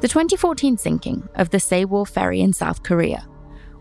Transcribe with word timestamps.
The 0.00 0.08
2014 0.08 0.78
sinking 0.78 1.28
of 1.34 1.50
the 1.50 1.58
Sewol 1.58 2.08
ferry 2.08 2.40
in 2.40 2.54
South 2.54 2.82
Korea 2.82 3.28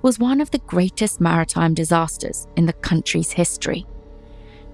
was 0.02 0.20
one 0.20 0.42
of 0.42 0.52
the 0.52 0.58
greatest 0.60 1.22
maritime 1.22 1.74
disasters 1.74 2.46
in 2.58 2.66
the 2.66 2.74
country's 2.74 3.32
history. 3.32 3.86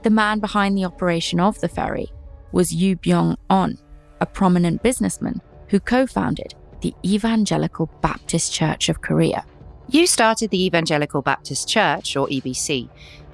The 0.02 0.10
man 0.10 0.40
behind 0.40 0.76
the 0.76 0.86
operation 0.86 1.40
of 1.40 1.62
the 1.62 1.68
ferry 1.68 2.12
was 2.52 2.74
Yu 2.74 2.96
Byung 2.96 3.38
On, 3.52 3.78
a 4.20 4.26
prominent 4.26 4.82
businessman 4.82 5.40
who 5.68 5.80
co 5.80 6.08
founded 6.08 6.56
the 6.82 6.96
Evangelical 7.06 7.92
Baptist 8.02 8.52
Church 8.52 8.90
of 8.90 9.04
Korea. 9.04 9.46
Yu 9.90 10.08
started 10.08 10.50
the 10.50 10.66
Evangelical 10.66 11.22
Baptist 11.22 11.70
Church, 11.70 12.18
or 12.18 12.28
EBC, 12.28 12.90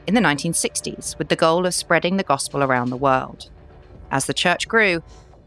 in 0.06 0.16
the 0.16 0.22
1960s 0.22 1.18
with 1.18 1.30
the 1.30 1.38
goal 1.38 1.66
of 1.66 1.74
spreading 1.74 2.18
the 2.18 2.24
gospel 2.24 2.62
around 2.62 2.90
the 2.90 2.98
world. 2.98 3.50
As 4.12 4.26
the 4.26 4.34
church 4.34 4.68
grew, 4.68 5.02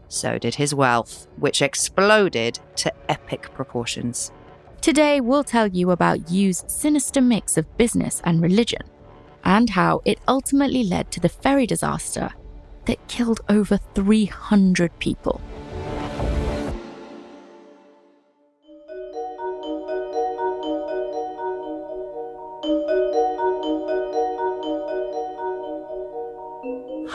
so 0.07 0.37
did 0.37 0.55
his 0.55 0.73
wealth, 0.73 1.27
which 1.37 1.61
exploded 1.61 2.59
to 2.75 2.93
epic 3.09 3.53
proportions. 3.53 4.31
Today, 4.81 5.19
we'll 5.19 5.43
tell 5.43 5.67
you 5.67 5.91
about 5.91 6.29
Yu's 6.29 6.63
sinister 6.67 7.21
mix 7.21 7.57
of 7.57 7.77
business 7.77 8.21
and 8.23 8.41
religion, 8.41 8.83
and 9.43 9.69
how 9.69 10.01
it 10.05 10.19
ultimately 10.27 10.83
led 10.83 11.11
to 11.11 11.19
the 11.19 11.29
ferry 11.29 11.65
disaster 11.65 12.29
that 12.85 13.07
killed 13.07 13.41
over 13.49 13.79
300 13.95 14.97
people. 14.99 15.41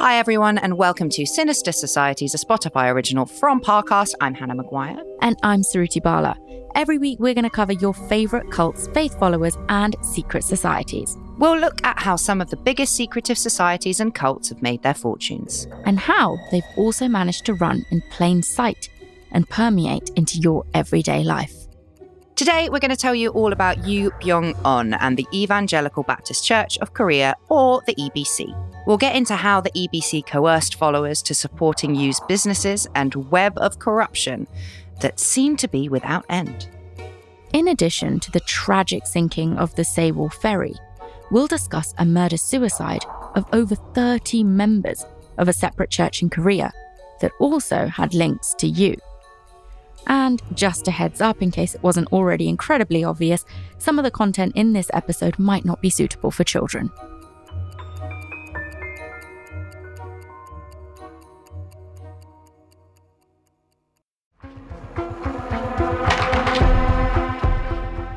Hi, 0.00 0.16
everyone, 0.16 0.56
and 0.56 0.78
welcome 0.78 1.10
to 1.10 1.26
Sinister 1.26 1.72
Societies, 1.72 2.34
a 2.34 2.38
Spotify 2.38 2.90
original 2.90 3.26
from 3.26 3.60
Parcast. 3.60 4.14
I'm 4.22 4.32
Hannah 4.32 4.54
Maguire. 4.54 4.98
And 5.20 5.36
I'm 5.42 5.60
Suruthi 5.60 6.02
Bala. 6.02 6.38
Every 6.74 6.96
week, 6.96 7.18
we're 7.20 7.34
going 7.34 7.44
to 7.44 7.50
cover 7.50 7.74
your 7.74 7.92
favourite 7.92 8.50
cults, 8.50 8.88
faith 8.94 9.18
followers, 9.18 9.58
and 9.68 9.94
secret 10.00 10.44
societies. 10.44 11.18
We'll 11.36 11.58
look 11.58 11.84
at 11.84 11.98
how 11.98 12.16
some 12.16 12.40
of 12.40 12.48
the 12.48 12.56
biggest 12.56 12.96
secretive 12.96 13.36
societies 13.36 14.00
and 14.00 14.14
cults 14.14 14.48
have 14.48 14.62
made 14.62 14.82
their 14.82 14.94
fortunes, 14.94 15.66
and 15.84 15.98
how 15.98 16.38
they've 16.50 16.64
also 16.78 17.06
managed 17.06 17.44
to 17.44 17.54
run 17.54 17.84
in 17.90 18.02
plain 18.10 18.42
sight 18.42 18.88
and 19.32 19.50
permeate 19.50 20.08
into 20.16 20.38
your 20.38 20.64
everyday 20.72 21.24
life. 21.24 21.54
Today, 22.36 22.70
we're 22.70 22.78
going 22.78 22.90
to 22.90 22.96
tell 22.96 23.14
you 23.14 23.28
all 23.32 23.52
about 23.52 23.86
Yu 23.86 24.12
Byung 24.12 24.58
On 24.64 24.94
and 24.94 25.18
the 25.18 25.26
Evangelical 25.34 26.04
Baptist 26.04 26.42
Church 26.42 26.78
of 26.78 26.94
Korea, 26.94 27.34
or 27.50 27.82
the 27.86 27.94
EBC. 27.96 28.69
We'll 28.86 28.96
get 28.96 29.14
into 29.14 29.36
how 29.36 29.60
the 29.60 29.70
EBC 29.70 30.26
coerced 30.26 30.76
followers 30.76 31.22
to 31.22 31.34
supporting 31.34 31.94
Yu's 31.94 32.20
businesses 32.28 32.86
and 32.94 33.30
web 33.30 33.56
of 33.58 33.78
corruption 33.78 34.46
that 35.00 35.20
seem 35.20 35.56
to 35.58 35.68
be 35.68 35.88
without 35.88 36.24
end. 36.28 36.68
In 37.52 37.68
addition 37.68 38.20
to 38.20 38.30
the 38.30 38.40
tragic 38.40 39.06
sinking 39.06 39.58
of 39.58 39.74
the 39.74 39.82
Sewol 39.82 40.32
ferry, 40.32 40.74
we'll 41.30 41.46
discuss 41.46 41.94
a 41.98 42.04
murder 42.04 42.36
suicide 42.36 43.04
of 43.34 43.44
over 43.52 43.74
30 43.74 44.44
members 44.44 45.04
of 45.36 45.48
a 45.48 45.52
separate 45.52 45.90
church 45.90 46.22
in 46.22 46.30
Korea 46.30 46.72
that 47.20 47.32
also 47.40 47.86
had 47.86 48.14
links 48.14 48.54
to 48.58 48.66
Yu. 48.66 48.96
And 50.06 50.42
just 50.54 50.88
a 50.88 50.90
heads 50.90 51.20
up, 51.20 51.42
in 51.42 51.50
case 51.50 51.74
it 51.74 51.82
wasn't 51.82 52.12
already 52.12 52.48
incredibly 52.48 53.04
obvious, 53.04 53.44
some 53.78 53.98
of 53.98 54.04
the 54.04 54.10
content 54.10 54.52
in 54.56 54.72
this 54.72 54.90
episode 54.94 55.38
might 55.38 55.64
not 55.64 55.82
be 55.82 55.90
suitable 55.90 56.30
for 56.30 56.44
children. 56.44 56.90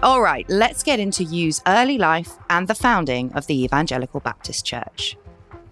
All 0.04 0.22
right, 0.22 0.46
let's 0.50 0.84
get 0.84 1.00
into 1.00 1.24
Yu's 1.24 1.62
early 1.66 1.98
life 1.98 2.34
and 2.50 2.68
the 2.68 2.76
founding 2.76 3.32
of 3.36 3.48
the 3.48 3.64
Evangelical 3.64 4.20
Baptist 4.20 4.66
Church. 4.66 5.16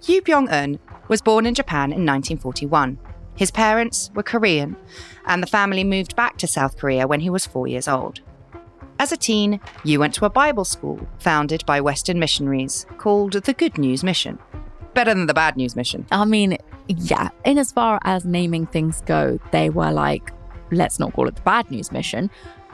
Yu 0.04 0.22
Byung 0.22 0.50
Un 0.50 0.80
was 1.10 1.22
born 1.22 1.46
in 1.46 1.54
Japan 1.54 1.92
in 1.92 2.06
1941. 2.06 2.98
His 3.36 3.52
parents 3.52 4.10
were 4.16 4.24
Korean, 4.24 4.78
and 5.26 5.44
the 5.44 5.48
family 5.48 5.84
moved 5.84 6.16
back 6.16 6.38
to 6.38 6.48
South 6.48 6.78
Korea 6.78 7.08
when 7.08 7.20
he 7.20 7.30
was 7.30 7.46
four 7.46 7.68
years 7.68 7.90
old. 7.90 8.22
As 9.00 9.12
a 9.12 9.18
teen, 9.18 9.60
Yu 9.84 10.00
went 10.00 10.14
to 10.14 10.24
a 10.24 10.30
Bible 10.30 10.64
school 10.64 11.06
founded 11.20 11.66
by 11.66 11.82
Western 11.82 12.18
missionaries 12.18 12.86
called 12.98 13.34
the 13.34 13.54
Good 13.54 13.78
News 13.78 14.02
Mission. 14.02 14.40
Better 14.94 15.14
than 15.14 15.26
the 15.26 15.34
Bad 15.34 15.58
News 15.58 15.76
Mission. 15.76 16.06
I 16.10 16.24
mean, 16.24 16.58
yeah, 16.88 17.32
in 17.44 17.58
as 17.58 17.74
far 17.74 18.00
as 18.06 18.24
naming 18.24 18.66
things 18.66 19.02
go, 19.02 19.42
they 19.52 19.70
were 19.70 19.92
like, 19.92 20.32
let's 20.72 21.00
not 21.00 21.12
call 21.12 21.28
it 21.28 21.36
the 21.36 21.42
Bad 21.42 21.70
News 21.70 21.92
Mission, 21.92 22.32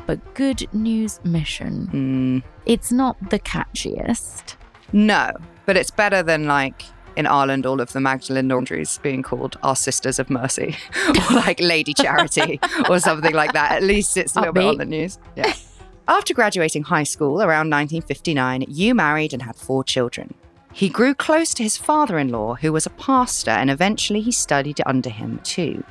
but 0.07 0.33
Good 0.33 0.67
News 0.73 1.19
Mission. 1.23 1.87
Mm, 1.93 2.43
It's 2.65 2.91
not 2.91 3.15
the 3.29 3.39
catchiest. 3.39 4.55
no, 4.91 5.31
but 5.67 5.77
it's 5.77 5.91
better 5.91 6.23
than 6.23 6.47
like 6.47 6.83
in 7.15 7.25
Ireland, 7.25 7.65
all 7.65 7.81
of 7.81 7.91
the 7.93 7.99
Magdalene 7.99 8.47
laundries 8.47 8.99
being 8.99 9.23
called 9.23 9.57
Our 9.63 9.75
Sisters 9.75 10.19
of 10.19 10.29
Mercy 10.29 10.75
or 11.29 11.35
like 11.35 11.59
Lady 11.59 11.93
Charity 11.93 12.59
or 12.89 12.99
something 12.99 13.33
like 13.33 13.53
that. 13.53 13.71
At 13.71 13.83
least 13.83 14.17
it's 14.17 14.35
a 14.35 14.39
little 14.39 14.53
bit 14.53 14.63
on 14.65 14.77
the 14.77 14.85
news. 14.85 15.17
Yeah. 15.35 15.53
After 16.07 16.33
graduating 16.35 16.83
high 16.83 17.03
school 17.03 17.41
around 17.41 17.69
1959, 17.71 18.65
Yu 18.69 18.93
married 18.93 19.33
and 19.33 19.41
had 19.41 19.55
four 19.55 19.83
children. 19.83 20.35
He 20.71 20.89
grew 20.89 21.15
close 21.15 21.55
to 21.55 21.63
his 21.63 21.75
father 21.75 22.19
in 22.19 22.29
law, 22.29 22.53
who 22.53 22.71
was 22.71 22.85
a 22.85 22.91
pastor, 22.91 23.49
and 23.51 23.71
eventually 23.71 24.21
he 24.21 24.31
studied 24.31 24.79
under 24.85 25.09
him 25.09 25.39
too. 25.43 25.83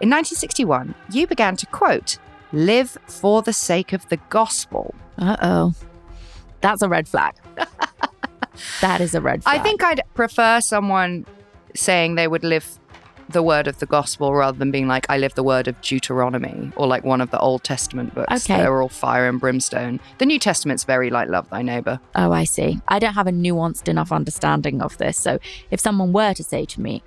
In 0.00 0.10
1961, 0.10 0.94
Yu 1.12 1.28
began 1.28 1.56
to 1.56 1.66
quote, 1.66 2.18
live 2.52 2.96
for 3.06 3.42
the 3.42 3.52
sake 3.52 3.92
of 3.92 4.08
the 4.08 4.18
gospel. 4.28 4.94
Uh 5.18 5.36
oh. 5.42 5.74
That's 6.60 6.82
a 6.82 6.88
red 6.88 7.08
flag. 7.08 7.34
that 8.80 9.00
is 9.00 9.14
a 9.14 9.20
red 9.20 9.42
flag. 9.42 9.60
I 9.60 9.62
think 9.62 9.82
I'd 9.82 10.02
prefer 10.14 10.60
someone 10.60 11.26
saying 11.74 12.14
they 12.14 12.28
would 12.28 12.44
live 12.44 12.78
the 13.28 13.42
word 13.42 13.66
of 13.66 13.78
the 13.78 13.86
gospel 13.86 14.34
rather 14.34 14.58
than 14.58 14.70
being 14.70 14.86
like, 14.86 15.06
I 15.08 15.18
live 15.18 15.34
the 15.34 15.42
word 15.42 15.68
of 15.68 15.80
Deuteronomy 15.80 16.70
or 16.76 16.86
like 16.86 17.04
one 17.04 17.20
of 17.20 17.30
the 17.30 17.38
Old 17.38 17.64
Testament 17.64 18.14
books. 18.14 18.44
Okay. 18.44 18.58
They're 18.58 18.82
all 18.82 18.88
fire 18.88 19.28
and 19.28 19.40
brimstone. 19.40 20.00
The 20.18 20.26
New 20.26 20.38
Testament's 20.38 20.84
very 20.84 21.10
like, 21.10 21.28
love 21.28 21.48
thy 21.50 21.62
neighbor. 21.62 21.98
Oh, 22.14 22.32
I 22.32 22.44
see. 22.44 22.80
I 22.88 22.98
don't 22.98 23.14
have 23.14 23.26
a 23.26 23.32
nuanced 23.32 23.88
enough 23.88 24.12
understanding 24.12 24.82
of 24.82 24.98
this. 24.98 25.18
So 25.18 25.38
if 25.70 25.80
someone 25.80 26.12
were 26.12 26.34
to 26.34 26.44
say 26.44 26.64
to 26.66 26.80
me, 26.80 27.02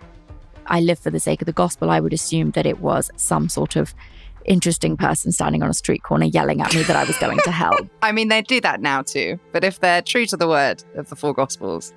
I 0.68 0.82
live 0.82 1.00
for 1.00 1.12
the 1.12 1.20
sake 1.20 1.42
of 1.42 1.46
the 1.46 1.54
gospel, 1.54 1.92
I 1.92 2.00
would 2.00 2.14
assume 2.14 2.52
that 2.52 2.66
it 2.66 2.80
was 2.80 3.12
some 3.18 3.50
sort 3.50 3.76
of 3.76 3.94
interesting 4.46 4.96
person 4.98 5.32
standing 5.32 5.62
on 5.64 5.70
a 5.70 5.74
street 5.74 6.04
corner 6.04 6.26
yelling 6.26 6.62
at 6.62 6.74
me 6.74 6.84
that 6.84 6.96
I 6.96 7.04
was 7.04 7.18
going 7.18 7.40
to 7.44 7.52
hell. 7.52 7.78
I 8.02 8.12
mean, 8.12 8.28
they 8.30 8.42
do 8.42 8.62
that 8.62 8.82
now 8.82 9.02
too. 9.02 9.40
But 9.52 9.64
if 9.64 9.80
they're 9.80 10.02
true 10.02 10.26
to 10.28 10.38
the 10.38 10.48
word 10.48 10.84
of 10.96 11.10
the 11.10 11.16
four 11.16 11.34
gospels, 11.34 11.94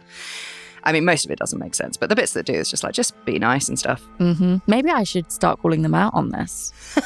I 0.85 0.93
mean, 0.93 1.05
most 1.05 1.25
of 1.25 1.31
it 1.31 1.39
doesn't 1.39 1.59
make 1.59 1.75
sense. 1.75 1.97
But 1.97 2.09
the 2.09 2.17
bits 2.17 2.33
that 2.33 2.47
do 2.47 2.53
is 2.55 2.71
just 2.71 2.83
like, 2.85 2.95
just 2.95 3.13
be 3.25 3.39
nice 3.39 3.69
and 3.69 3.79
stuff. 3.79 4.01
hmm 4.19 4.57
Maybe 4.67 4.91
I 4.91 5.03
should 5.05 5.31
start 5.33 5.61
calling 5.61 5.83
them 5.83 5.95
out 5.95 6.15
on 6.15 6.31
this. 6.31 6.73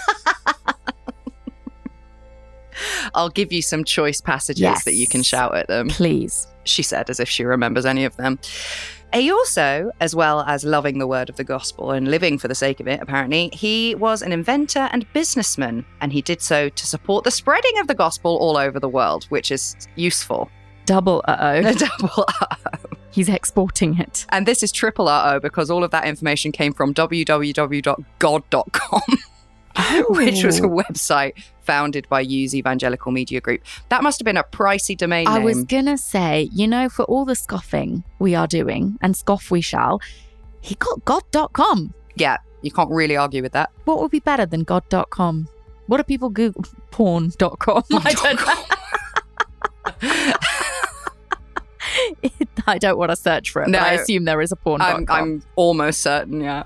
I'll 3.15 3.29
give 3.29 3.53
you 3.53 3.61
some 3.63 3.85
choice 3.85 4.21
passages 4.21 4.61
Yes. 4.63 4.85
that 4.85 4.95
you 4.95 5.07
can 5.07 5.23
shout 5.23 5.55
at 5.55 5.69
them. 5.69 5.89
Please. 5.89 6.47
she 6.65 6.83
said, 6.83 7.11
as 7.11 7.21
if 7.21 7.29
she 7.29 7.45
remembers 7.45 7.85
any 7.85 8.05
of 8.05 8.17
them. 8.17 8.39
He 9.13 9.31
also, 9.31 9.91
as 10.01 10.17
well 10.17 10.41
as 10.43 10.65
loving 10.65 10.99
the 10.99 11.07
word 11.07 11.29
of 11.29 11.37
the 11.37 11.45
gospel 11.45 11.91
and 11.91 12.11
living 12.11 12.39
for 12.39 12.49
the 12.49 12.55
sake 12.55 12.81
of 12.81 12.89
it, 12.89 13.01
apparently, 13.03 13.51
he 13.53 13.95
was 13.95 14.23
an 14.23 14.33
inventor 14.33 14.89
and 14.93 15.07
businessman, 15.13 15.85
and 16.01 16.13
he 16.13 16.23
did 16.23 16.41
so 16.41 16.71
to 16.71 16.87
support 16.87 17.25
the 17.25 17.31
spreading 17.31 17.79
of 17.79 17.89
the 17.89 17.95
gospel 17.95 18.37
all 18.39 18.57
over 18.57 18.81
the 18.81 18.89
world, 18.89 19.25
which 19.25 19.51
is 19.51 19.77
useful. 19.97 20.51
Double 20.87 21.23
uh 21.29 21.37
A 21.39 21.59
oh. 21.59 21.73
double 22.01 22.25
R-O. 22.41 22.79
He's 23.11 23.29
exporting 23.29 23.99
it. 23.99 24.25
And 24.31 24.47
this 24.47 24.63
is 24.63 24.73
triple 24.73 25.09
R-O 25.09 25.39
because 25.41 25.71
all 25.71 25.85
of 25.85 25.91
that 25.91 26.07
information 26.07 26.51
came 26.51 26.73
from 26.73 26.95
www.god.com, 26.95 27.43
which 30.09 30.45
was 30.45 30.61
a 30.61 30.65
oh. 30.65 30.69
website 30.69 31.35
founded 31.63 32.09
by 32.09 32.21
Yu's 32.21 32.55
Evangelical 32.55 33.13
Media 33.13 33.41
Group. 33.41 33.63
That 33.89 34.03
must 34.03 34.19
have 34.19 34.25
been 34.25 34.37
a 34.37 34.45
pricey 34.45 34.97
domain 34.97 35.27
I 35.29 35.37
name. 35.37 35.45
was 35.45 35.65
gonna 35.65 35.97
say, 35.99 36.49
you 36.53 36.67
know, 36.67 36.89
for 36.89 37.05
all 37.05 37.25
the 37.25 37.37
scoffing 37.37 38.05
we 38.19 38.35
are 38.35 38.47
doing, 38.47 38.99
and 39.01 39.17
scoff 39.17 39.51
we 39.51 39.61
shall, 39.61 40.01
he 40.61 40.75
got 40.77 41.05
God.com. 41.05 41.95
yeah, 42.17 42.39
you 42.63 42.71
can't 42.71 42.91
really 42.91 43.17
argue 43.17 43.43
with 43.43 43.53
that. 43.53 43.71
What 43.85 44.01
would 44.01 44.11
be 44.11 44.21
better 44.21 44.47
than 44.47 44.65
God.com? 44.65 45.49
What 45.87 45.97
do 45.99 46.05
people 46.05 46.31
Google? 46.31 46.65
Porn.com. 46.91 47.83
I 47.93 48.13
don't 48.13 48.41
know. 48.41 50.33
I 52.67 52.79
don't 52.79 52.97
want 52.97 53.11
to 53.11 53.17
search 53.17 53.51
for 53.51 53.63
it, 53.63 53.69
No. 53.69 53.79
but 53.79 53.89
I 53.89 53.93
assume 53.95 54.25
there 54.25 54.41
is 54.41 54.53
a 54.53 54.57
porn. 54.57 54.81
I'm, 54.81 55.05
I'm 55.09 55.43
almost 55.57 56.01
certain, 56.01 56.41
yeah. 56.41 56.65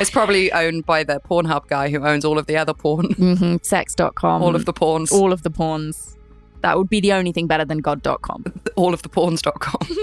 It's 0.00 0.10
probably 0.10 0.50
owned 0.50 0.86
by 0.86 1.04
the 1.04 1.20
Pornhub 1.20 1.66
guy 1.68 1.90
who 1.90 2.06
owns 2.06 2.24
all 2.24 2.38
of 2.38 2.46
the 2.46 2.56
other 2.56 2.72
porn, 2.72 3.12
hmm 3.12 3.56
Sex.com. 3.62 4.42
all 4.42 4.56
of 4.56 4.64
the 4.64 4.72
porns, 4.72 5.12
all 5.12 5.30
of 5.30 5.42
the 5.42 5.50
porns. 5.50 6.16
That 6.62 6.78
would 6.78 6.88
be 6.88 7.00
the 7.00 7.12
only 7.12 7.32
thing 7.32 7.46
better 7.46 7.66
than 7.66 7.78
God.com. 7.78 8.44
all 8.76 8.94
of 8.94 9.02
the 9.02 9.10
porns.com. 9.10 9.86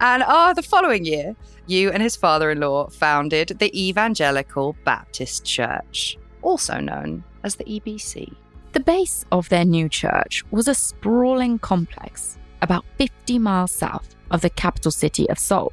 and 0.00 0.24
ah, 0.24 0.52
the 0.52 0.62
following 0.62 1.04
year, 1.04 1.36
Yu 1.68 1.90
and 1.90 2.02
his 2.02 2.16
father 2.16 2.50
in 2.50 2.58
law 2.58 2.88
founded 2.88 3.56
the 3.60 3.70
Evangelical 3.88 4.74
Baptist 4.84 5.44
Church, 5.44 6.18
also 6.42 6.80
known 6.80 7.22
as 7.44 7.54
the 7.54 7.64
EBC. 7.64 8.34
The 8.72 8.80
base 8.80 9.24
of 9.30 9.48
their 9.48 9.64
new 9.64 9.88
church 9.88 10.44
was 10.50 10.66
a 10.66 10.74
sprawling 10.74 11.60
complex 11.60 12.36
about 12.62 12.84
50 12.98 13.38
miles 13.38 13.70
south 13.70 14.16
of 14.32 14.40
the 14.40 14.50
capital 14.50 14.90
city 14.90 15.30
of 15.30 15.38
Seoul. 15.38 15.72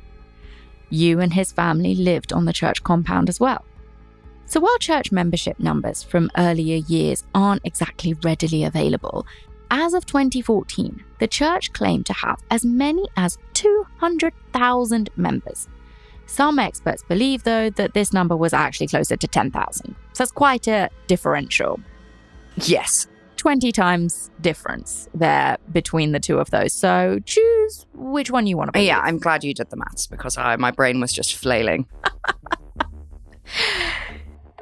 Yu 0.94 1.20
and 1.20 1.34
his 1.34 1.52
family 1.52 1.96
lived 1.96 2.32
on 2.32 2.46
the 2.46 2.54
church 2.54 2.84
compound 2.84 3.30
as 3.30 3.40
well. 3.40 3.66
So 4.46 4.60
while 4.60 4.78
church 4.78 5.12
membership 5.12 5.60
numbers 5.60 6.04
from 6.04 6.30
earlier 6.38 6.78
years 6.88 7.24
aren't 7.34 7.66
exactly 7.66 8.14
readily 8.24 8.64
available, 8.64 9.26
as 9.72 9.94
of 9.94 10.06
2014, 10.06 11.04
the 11.20 11.28
church 11.28 11.74
claimed 11.74 12.06
to 12.06 12.14
have 12.14 12.40
as 12.52 12.64
many 12.64 13.08
as 13.18 13.40
200,000 13.54 15.10
members. 15.16 15.68
Some 16.28 16.60
experts 16.60 17.04
believe, 17.04 17.44
though, 17.44 17.70
that 17.72 17.94
this 17.94 18.14
number 18.14 18.38
was 18.38 18.54
actually 18.54 18.88
closer 18.88 19.18
to 19.18 19.28
10,000. 19.28 19.96
So 20.14 20.22
it's 20.22 20.32
quite 20.32 20.68
a 20.68 20.90
differential. 21.08 21.80
Yes. 22.56 23.08
20 23.44 23.74
times 23.74 24.32
difference 24.40 25.10
there 25.14 25.58
between 25.70 26.14
the 26.14 26.20
two 26.20 26.40
of 26.40 26.50
those. 26.52 26.72
So 26.72 27.20
choose 27.26 27.86
which 27.94 28.32
one 28.32 28.48
you 28.48 28.56
want 28.56 28.70
to 28.70 28.72
believe. 28.72 28.88
Yeah, 28.88 29.02
I'm 29.02 29.18
glad 29.20 29.44
you 29.44 29.54
did 29.54 29.70
the 29.70 29.76
maths 29.76 30.08
because 30.08 30.38
I, 30.38 30.56
my 30.56 30.72
brain 30.72 31.02
was 31.02 31.12
just 31.12 31.36
flailing. 31.36 31.86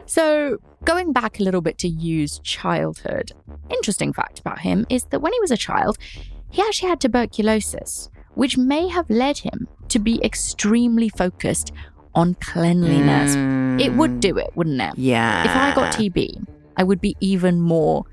So, 0.08 0.58
going 0.84 1.14
back 1.14 1.40
a 1.40 1.44
little 1.44 1.62
bit 1.62 1.78
to 1.78 1.88
Yu's 1.88 2.40
childhood, 2.40 3.32
interesting 3.70 4.12
fact 4.12 4.40
about 4.40 4.60
him 4.60 4.86
is 4.90 5.06
that 5.06 5.22
when 5.22 5.32
he 5.32 5.40
was 5.40 5.52
a 5.52 5.56
child, 5.56 5.98
he 6.50 6.62
actually 6.62 6.90
had 6.90 7.00
tuberculosis, 7.00 8.10
which 8.34 8.58
may 8.58 8.90
have 8.90 9.10
led 9.10 9.38
him 9.38 9.70
to 9.88 10.00
be 10.00 10.22
extremely 10.22 11.08
focused 11.08 11.72
on 12.14 12.34
cleanliness. 12.42 13.36
It 13.82 13.94
would 13.94 14.12
mm. 14.12 14.20
do 14.20 14.38
it, 14.38 14.50
wouldn't 14.54 14.82
it? 14.82 14.98
Yeah. 14.98 15.46
If 15.46 15.52
I 15.52 15.74
got 15.74 15.94
TB, 15.94 16.46
I 16.76 16.84
would 16.84 17.00
be 17.00 17.16
even 17.22 17.62
more 17.62 18.04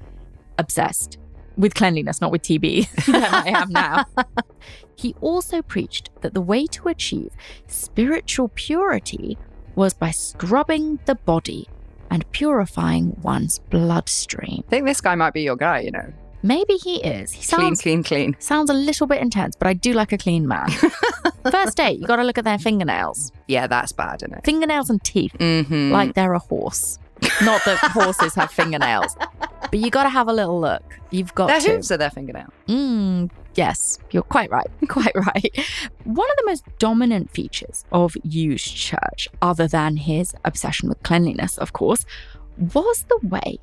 obsessed 0.59 1.19
with 1.57 1.75
cleanliness, 1.75 2.21
not 2.21 2.31
with 2.31 2.43
TB, 2.43 3.07
than 3.07 3.25
I 3.25 3.49
am 3.49 3.71
now. 3.71 4.05
he 4.97 5.15
also 5.21 5.63
preached 5.63 6.11
that 6.21 6.35
the 6.35 6.41
way 6.41 6.67
to 6.67 6.89
achieve 6.89 7.31
spiritual 7.67 8.49
purity 8.55 9.37
was 9.75 9.95
by 9.95 10.11
scrubbing 10.11 10.99
the 11.07 11.15
body 11.15 11.69
and 12.11 12.31
purifying 12.33 13.17
one's 13.23 13.59
bloodstream. 13.59 14.65
I 14.67 14.71
think 14.71 14.87
this 14.87 15.01
guy 15.01 15.15
might 15.15 15.35
be 15.35 15.43
your 15.43 15.57
guy, 15.57 15.81
you 15.81 15.91
know. 15.91 16.13
Maybe 16.43 16.75
he 16.75 17.03
is. 17.03 17.33
He 17.33 17.43
Clean, 17.45 17.67
sounds 17.75 17.83
clean, 17.83 18.03
clean. 18.05 18.37
sounds 18.39 18.71
a 18.71 18.75
little 18.75 19.09
bit 19.09 19.21
intense, 19.21 19.57
but 19.57 19.67
I 19.67 19.73
do 19.75 19.93
like 19.93 20.13
a 20.13 20.19
clean 20.19 20.47
man. 20.47 20.69
First 21.51 21.77
date, 21.77 21.99
you 21.99 22.07
got 22.07 22.17
to 22.17 22.23
look 22.23 22.39
at 22.39 22.45
their 22.45 22.59
fingernails, 22.59 23.33
Yeah, 23.49 23.67
that's 23.67 23.91
bad, 23.93 24.23
isn't 24.23 24.33
it? 24.39 24.45
fingernails 24.45 24.89
and 24.91 25.03
teeth, 25.03 25.33
Mm-hmm. 25.39 25.91
like 25.93 26.15
they're 26.15 26.35
a 26.35 26.39
horse. 26.39 26.99
Not 27.43 27.65
that 27.65 27.79
horses 27.93 28.35
have 28.35 28.51
fingernails, 28.51 29.17
but 29.41 29.79
you 29.79 29.91
got 29.91 30.05
to 30.05 30.09
have 30.09 30.29
a 30.29 30.33
little 30.33 30.61
look. 30.61 30.99
You've 31.11 31.35
got 31.35 31.49
their 31.49 31.61
to. 31.61 31.71
hooves 31.73 31.91
are 31.91 31.97
their 31.97 32.11
fingernail. 32.11 32.49
Mm, 32.69 33.31
yes, 33.55 33.99
you're 34.11 34.23
quite 34.23 34.51
right. 34.51 34.67
Quite 34.89 35.15
right. 35.15 35.67
One 36.05 36.31
of 36.31 36.37
the 36.37 36.45
most 36.47 36.65
dominant 36.79 37.31
features 37.31 37.85
of 37.93 38.17
Yu's 38.23 38.63
church, 38.63 39.29
other 39.43 39.67
than 39.69 39.97
his 39.97 40.35
obsession 40.45 40.89
with 40.89 41.03
cleanliness, 41.03 41.59
of 41.59 41.73
course, 41.73 42.05
was 42.75 43.05
the 43.09 43.19
way 43.29 43.59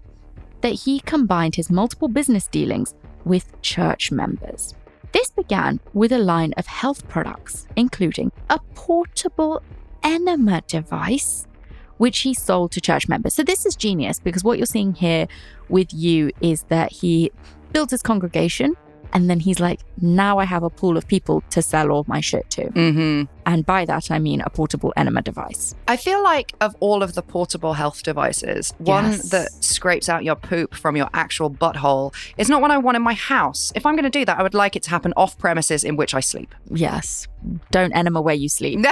that 0.61 0.73
he 0.73 0.99
combined 1.01 1.55
his 1.55 1.69
multiple 1.69 2.07
business 2.07 2.47
dealings 2.47 2.93
with 3.25 3.59
church 3.61 4.11
members. 4.11 4.73
This 5.11 5.29
began 5.29 5.79
with 5.93 6.11
a 6.11 6.17
line 6.17 6.53
of 6.57 6.65
health 6.67 7.07
products, 7.07 7.67
including 7.75 8.31
a 8.49 8.59
portable 8.73 9.61
enema 10.03 10.61
device, 10.67 11.47
which 11.97 12.19
he 12.19 12.33
sold 12.33 12.71
to 12.73 12.81
church 12.81 13.07
members. 13.07 13.33
So, 13.33 13.43
this 13.43 13.65
is 13.65 13.75
genius 13.75 14.19
because 14.19 14.43
what 14.43 14.57
you're 14.57 14.65
seeing 14.65 14.93
here 14.93 15.27
with 15.69 15.93
Yu 15.93 16.31
is 16.41 16.63
that 16.63 16.91
he 16.91 17.31
built 17.73 17.89
his 17.91 18.01
congregation 18.01 18.75
and 19.13 19.29
then 19.29 19.39
he's 19.39 19.61
like, 19.61 19.79
now 20.01 20.39
I 20.39 20.45
have 20.45 20.63
a 20.63 20.69
pool 20.69 20.97
of 20.97 21.07
people 21.07 21.41
to 21.51 21.61
sell 21.61 21.89
all 21.89 22.03
my 22.05 22.19
shit 22.19 22.49
to. 22.49 22.65
Mm-hmm. 22.65 23.31
And 23.45 23.65
by 23.65 23.85
that, 23.85 24.11
I 24.11 24.19
mean 24.19 24.41
a 24.41 24.49
portable 24.49 24.91
enema 24.97 25.21
device. 25.21 25.73
I 25.87 25.95
feel 25.95 26.21
like 26.21 26.53
of 26.59 26.75
all 26.81 27.01
of 27.01 27.13
the 27.13 27.21
portable 27.21 27.73
health 27.73 28.03
devices, 28.03 28.73
one 28.79 29.05
Yes. 29.11 29.29
that 29.29 29.51
scrapes 29.63 30.09
out 30.09 30.25
your 30.25 30.35
poop 30.35 30.75
from 30.75 30.97
your 30.97 31.07
actual 31.13 31.49
butthole 31.49 32.13
is 32.37 32.49
not 32.49 32.61
what 32.61 32.71
I 32.71 32.77
want 32.77 32.97
in 32.97 33.03
my 33.03 33.13
house. 33.13 33.71
If 33.73 33.85
I'm 33.85 33.93
going 33.95 34.03
to 34.03 34.09
do 34.09 34.25
that, 34.25 34.37
I 34.37 34.43
would 34.43 34.53
like 34.53 34.75
it 34.75 34.83
to 34.83 34.89
happen 34.89 35.13
off 35.15 35.37
premises 35.37 35.85
in 35.85 35.95
which 35.95 36.13
I 36.13 36.19
sleep. 36.19 36.53
Yes. 36.69 37.27
Don't 37.71 37.93
enema 37.95 38.21
where 38.21 38.35
you 38.35 38.49
sleep. 38.49 38.85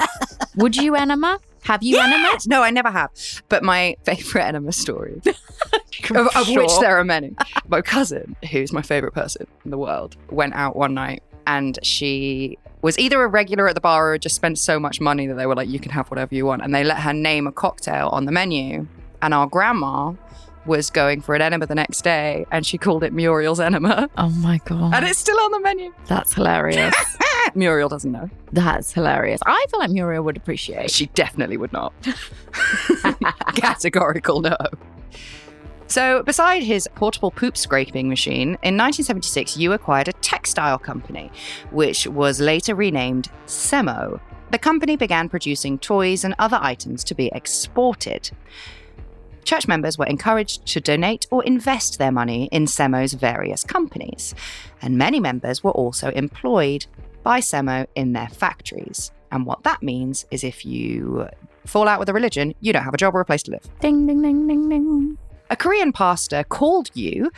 Would 0.56 0.76
you 0.76 0.94
enema? 0.96 1.38
Have 1.66 1.82
you 1.82 1.98
enema? 1.98 2.28
no, 2.46 2.62
I 2.62 2.70
never 2.70 2.90
have. 2.90 3.10
But 3.48 3.62
my 3.62 3.96
favorite 4.04 4.42
enema 4.46 4.72
story, 4.72 5.20
of, 6.14 6.28
of 6.36 6.48
which 6.48 6.70
there 6.80 6.96
are 6.96 7.04
many, 7.04 7.34
my 7.68 7.82
cousin, 7.82 8.36
who's 8.50 8.72
my 8.72 8.82
favorite 8.82 9.12
person 9.12 9.46
in 9.64 9.70
the 9.72 9.78
world, 9.78 10.16
went 10.30 10.54
out 10.54 10.76
one 10.76 10.94
night 10.94 11.22
and 11.46 11.78
she 11.82 12.58
was 12.82 12.98
either 12.98 13.22
a 13.22 13.26
regular 13.26 13.68
at 13.68 13.74
the 13.74 13.80
bar 13.80 14.12
or 14.12 14.18
just 14.18 14.36
spent 14.36 14.58
so 14.58 14.78
much 14.78 15.00
money 15.00 15.26
that 15.26 15.34
they 15.34 15.46
were 15.46 15.56
like, 15.56 15.68
you 15.68 15.80
can 15.80 15.90
have 15.90 16.08
whatever 16.08 16.34
you 16.34 16.46
want. 16.46 16.62
And 16.62 16.74
they 16.74 16.84
let 16.84 17.00
her 17.00 17.12
name 17.12 17.46
a 17.46 17.52
cocktail 17.52 18.08
on 18.08 18.26
the 18.26 18.32
menu. 18.32 18.86
And 19.22 19.34
our 19.34 19.46
grandma 19.46 20.12
was 20.66 20.90
going 20.90 21.20
for 21.20 21.34
an 21.34 21.42
enema 21.42 21.66
the 21.66 21.74
next 21.74 22.02
day 22.02 22.46
and 22.50 22.66
she 22.66 22.78
called 22.78 23.04
it 23.04 23.12
Muriel's 23.12 23.60
enema. 23.60 24.10
Oh 24.16 24.30
my 24.30 24.60
God. 24.64 24.94
And 24.94 25.06
it's 25.06 25.18
still 25.18 25.38
on 25.40 25.52
the 25.52 25.60
menu. 25.60 25.92
That's 26.06 26.34
hilarious. 26.34 26.94
Muriel 27.54 27.88
doesn't 27.88 28.12
know. 28.12 28.28
That's 28.52 28.92
hilarious. 28.92 29.40
I 29.46 29.64
feel 29.70 29.80
like 29.80 29.90
Muriel 29.90 30.24
would 30.24 30.36
appreciate. 30.36 30.90
She 30.90 31.06
definitely 31.06 31.56
would 31.56 31.72
not. 31.72 31.92
Categorical 33.54 34.40
no. 34.40 34.56
So, 35.88 36.24
beside 36.24 36.64
his 36.64 36.88
portable 36.96 37.30
poop 37.30 37.56
scraping 37.56 38.08
machine, 38.08 38.58
in 38.62 38.76
1976, 38.76 39.56
Yu 39.56 39.72
acquired 39.72 40.08
a 40.08 40.12
textile 40.14 40.78
company, 40.78 41.30
which 41.70 42.08
was 42.08 42.40
later 42.40 42.74
renamed 42.74 43.30
Semo. 43.46 44.20
The 44.50 44.58
company 44.58 44.96
began 44.96 45.28
producing 45.28 45.78
toys 45.78 46.24
and 46.24 46.34
other 46.38 46.58
items 46.60 47.04
to 47.04 47.14
be 47.14 47.30
exported. 47.32 48.30
Church 49.46 49.66
members 49.66 49.96
were 49.96 50.06
encouraged 50.06 50.66
to 50.66 50.80
donate 50.80 51.26
or 51.30 51.42
invest 51.44 51.98
their 51.98 52.12
money 52.12 52.48
in 52.52 52.66
Semo's 52.66 53.14
various 53.14 53.64
companies, 53.64 54.34
and 54.82 54.98
many 54.98 55.20
members 55.20 55.64
were 55.64 55.70
also 55.70 56.10
employed 56.10 56.86
by 57.22 57.40
Semo 57.40 57.86
in 57.94 58.12
their 58.12 58.28
factories. 58.28 59.12
And 59.32 59.46
what 59.46 59.62
that 59.62 59.82
means 59.82 60.26
is 60.30 60.44
if 60.44 60.66
you 60.66 61.28
fall 61.64 61.88
out 61.88 61.98
with 62.00 62.08
a 62.08 62.12
religion, 62.12 62.54
you 62.60 62.72
don't 62.72 62.84
have 62.84 62.94
a 62.94 62.98
job 62.98 63.14
or 63.14 63.20
a 63.20 63.24
place 63.24 63.42
to 63.44 63.52
live. 63.52 63.62
Ding, 63.80 64.06
ding, 64.06 64.20
ding, 64.20 64.46
ding, 64.46 64.68
ding. 64.68 65.18
A 65.48 65.56
Korean 65.56 65.92
pastor 65.92 66.44
called 66.44 66.90
Yu 66.94 67.30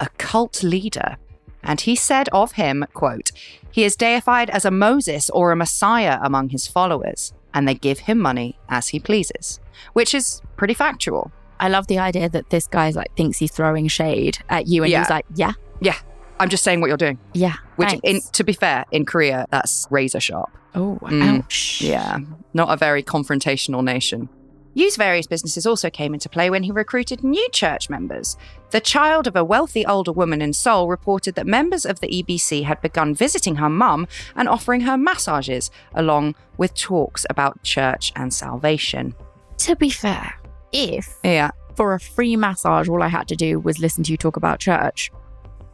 a 0.00 0.08
cult 0.18 0.62
leader. 0.62 1.16
And 1.62 1.80
he 1.80 1.96
said 1.96 2.28
of 2.30 2.52
him, 2.52 2.84
quote, 2.92 3.30
he 3.70 3.84
is 3.84 3.96
deified 3.96 4.50
as 4.50 4.64
a 4.64 4.70
Moses 4.70 5.30
or 5.30 5.50
a 5.50 5.56
Messiah 5.56 6.18
among 6.22 6.50
his 6.50 6.66
followers, 6.66 7.32
and 7.54 7.66
they 7.66 7.74
give 7.74 8.00
him 8.00 8.18
money 8.18 8.58
as 8.68 8.88
he 8.88 9.00
pleases, 9.00 9.60
which 9.94 10.14
is 10.14 10.42
pretty 10.56 10.74
factual. 10.74 11.32
I 11.64 11.68
love 11.68 11.86
the 11.86 11.98
idea 11.98 12.28
that 12.28 12.50
this 12.50 12.66
guy's 12.66 12.94
like 12.94 13.14
thinks 13.16 13.38
he's 13.38 13.50
throwing 13.52 13.88
shade 13.88 14.38
at 14.50 14.66
you 14.68 14.82
and 14.82 14.90
Yeah. 14.92 14.98
he's 15.00 15.10
like, 15.10 15.24
yeah, 15.34 15.52
Yeah, 15.80 15.96
I'm 16.38 16.48
just 16.50 16.62
saying 16.62 16.80
what 16.80 16.88
you're 16.88 16.96
doing. 17.06 17.18
yeah. 17.32 17.54
Which, 17.76 17.94
in, 18.02 18.20
to 18.32 18.44
be 18.44 18.52
fair, 18.52 18.84
in 18.90 19.04
Korea, 19.06 19.46
that's 19.50 19.86
razor 19.90 20.20
sharp. 20.20 20.50
oh, 20.74 20.98
Mm. 21.02 21.38
ouch. 21.38 21.80
Yeah, 21.80 22.18
not 22.52 22.68
a 22.70 22.76
very 22.76 23.02
confrontational 23.02 23.82
nation. 23.82 24.28
Yu's 24.76 24.96
various 24.96 25.26
businesses 25.28 25.66
also 25.66 25.88
came 25.88 26.12
into 26.14 26.28
play 26.28 26.50
when 26.50 26.64
he 26.64 26.72
recruited 26.72 27.22
new 27.22 27.48
church 27.52 27.88
members. 27.88 28.36
The 28.70 28.80
child 28.80 29.26
of 29.28 29.36
a 29.36 29.44
wealthy 29.44 29.86
older 29.86 30.10
woman 30.12 30.42
in 30.42 30.52
Seoul 30.52 30.88
reported 30.88 31.36
that 31.36 31.46
members 31.46 31.86
of 31.86 32.00
the 32.00 32.08
EBC 32.08 32.64
had 32.64 32.80
begun 32.82 33.14
visiting 33.14 33.54
her 33.56 33.70
mum 33.70 34.06
and 34.36 34.48
offering 34.48 34.80
her 34.82 34.98
massages, 34.98 35.70
along 35.94 36.34
with 36.58 36.74
talks 36.74 37.24
about 37.30 37.62
church 37.62 38.12
and 38.16 38.34
salvation. 38.34 39.14
To 39.58 39.76
be 39.76 39.90
fair, 39.90 40.34
if 40.74 41.16
Yeah. 41.22 41.50
for 41.76 41.94
a 41.94 42.00
free 42.00 42.36
massage 42.36 42.88
all 42.88 43.02
I 43.02 43.08
had 43.08 43.28
to 43.28 43.36
do 43.36 43.58
was 43.60 43.78
listen 43.78 44.04
to 44.04 44.10
you 44.12 44.16
talk 44.18 44.36
about 44.36 44.58
church, 44.58 45.10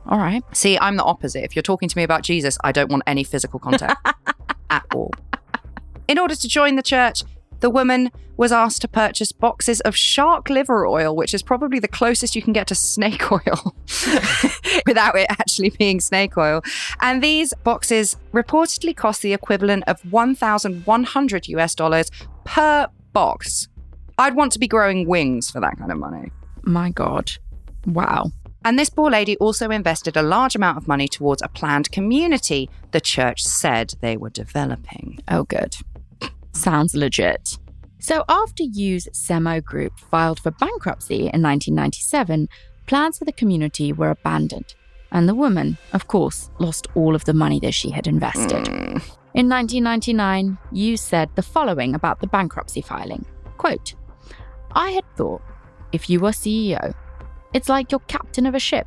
all 0.07 0.19
right. 0.19 0.42
See, 0.52 0.78
I'm 0.78 0.97
the 0.97 1.04
opposite. 1.04 1.45
If 1.45 1.54
you're 1.54 1.62
talking 1.62 1.88
to 1.88 1.97
me 1.97 2.02
about 2.02 2.23
Jesus, 2.23 2.57
I 2.64 2.73
don't 2.73 2.90
want 2.90 3.02
any 3.07 3.23
physical 3.23 3.61
contact 3.61 4.00
at 4.71 4.85
all. 4.95 5.12
In 6.09 6.19
order 6.19 6.35
to 6.35 6.49
join 6.49 6.76
the 6.76 6.83
church, 6.83 7.23
the 7.61 7.69
woman 7.71 8.11
was 8.38 8.50
asked 8.50 8.80
to 8.80 8.88
purchase 8.88 9.30
boxes 9.33 9.80
of 9.83 9.95
shark 9.95 10.49
liver 10.49 10.87
oil, 10.87 11.14
which 11.14 11.35
is 11.35 11.42
probably 11.42 11.78
the 11.78 11.87
closest 11.87 12.35
you 12.35 12.40
can 12.40 12.54
get 12.54 12.66
to 12.69 12.75
snake 12.75 13.30
oil 13.38 13.75
without 14.87 15.16
it 15.16 15.26
actually 15.28 15.69
being 15.71 16.00
snake 16.00 16.37
oil. 16.38 16.62
And 17.00 17.23
these 17.23 17.52
boxes 17.62 18.16
reportedly 18.33 18.97
cost 18.97 19.21
the 19.21 19.35
equivalent 19.35 19.85
of 19.87 20.00
1,100 20.11 21.49
US 21.49 21.75
dollars 21.75 22.11
per 22.45 22.88
box. 23.12 23.69
I'd 24.20 24.36
want 24.36 24.52
to 24.52 24.58
be 24.58 24.68
growing 24.68 25.08
wings 25.08 25.50
for 25.50 25.60
that 25.60 25.78
kind 25.78 25.90
of 25.90 25.96
money. 25.96 26.30
My 26.62 26.90
God. 26.90 27.32
Wow. 27.86 28.32
And 28.66 28.78
this 28.78 28.90
poor 28.90 29.10
lady 29.10 29.38
also 29.38 29.70
invested 29.70 30.14
a 30.14 30.22
large 30.22 30.54
amount 30.54 30.76
of 30.76 30.86
money 30.86 31.08
towards 31.08 31.40
a 31.40 31.48
planned 31.48 31.90
community 31.90 32.68
the 32.90 33.00
church 33.00 33.42
said 33.42 33.94
they 34.02 34.18
were 34.18 34.28
developing. 34.28 35.20
Oh, 35.28 35.44
good. 35.44 35.74
Sounds 36.52 36.94
legit. 36.94 37.56
So, 37.98 38.24
after 38.28 38.62
Yu's 38.62 39.08
Semo 39.12 39.64
Group 39.64 39.98
filed 39.98 40.40
for 40.40 40.50
bankruptcy 40.50 41.20
in 41.20 41.42
1997, 41.42 42.48
plans 42.86 43.18
for 43.18 43.24
the 43.24 43.32
community 43.32 43.90
were 43.92 44.10
abandoned, 44.10 44.74
and 45.12 45.28
the 45.28 45.34
woman, 45.34 45.78
of 45.94 46.08
course, 46.08 46.50
lost 46.58 46.88
all 46.94 47.14
of 47.14 47.24
the 47.24 47.34
money 47.34 47.60
that 47.60 47.74
she 47.74 47.90
had 47.90 48.06
invested. 48.06 48.64
Mm. 48.64 49.02
In 49.32 49.48
1999, 49.48 50.58
Yu 50.72 50.96
said 50.98 51.30
the 51.36 51.42
following 51.42 51.94
about 51.94 52.20
the 52.20 52.26
bankruptcy 52.26 52.82
filing 52.82 53.24
quote, 53.60 53.94
I 54.72 54.90
had 54.90 55.04
thought 55.16 55.42
if 55.92 56.08
you 56.08 56.24
are 56.26 56.32
CEO, 56.32 56.94
it's 57.52 57.68
like 57.68 57.90
you're 57.90 58.00
captain 58.00 58.46
of 58.46 58.54
a 58.54 58.60
ship. 58.60 58.86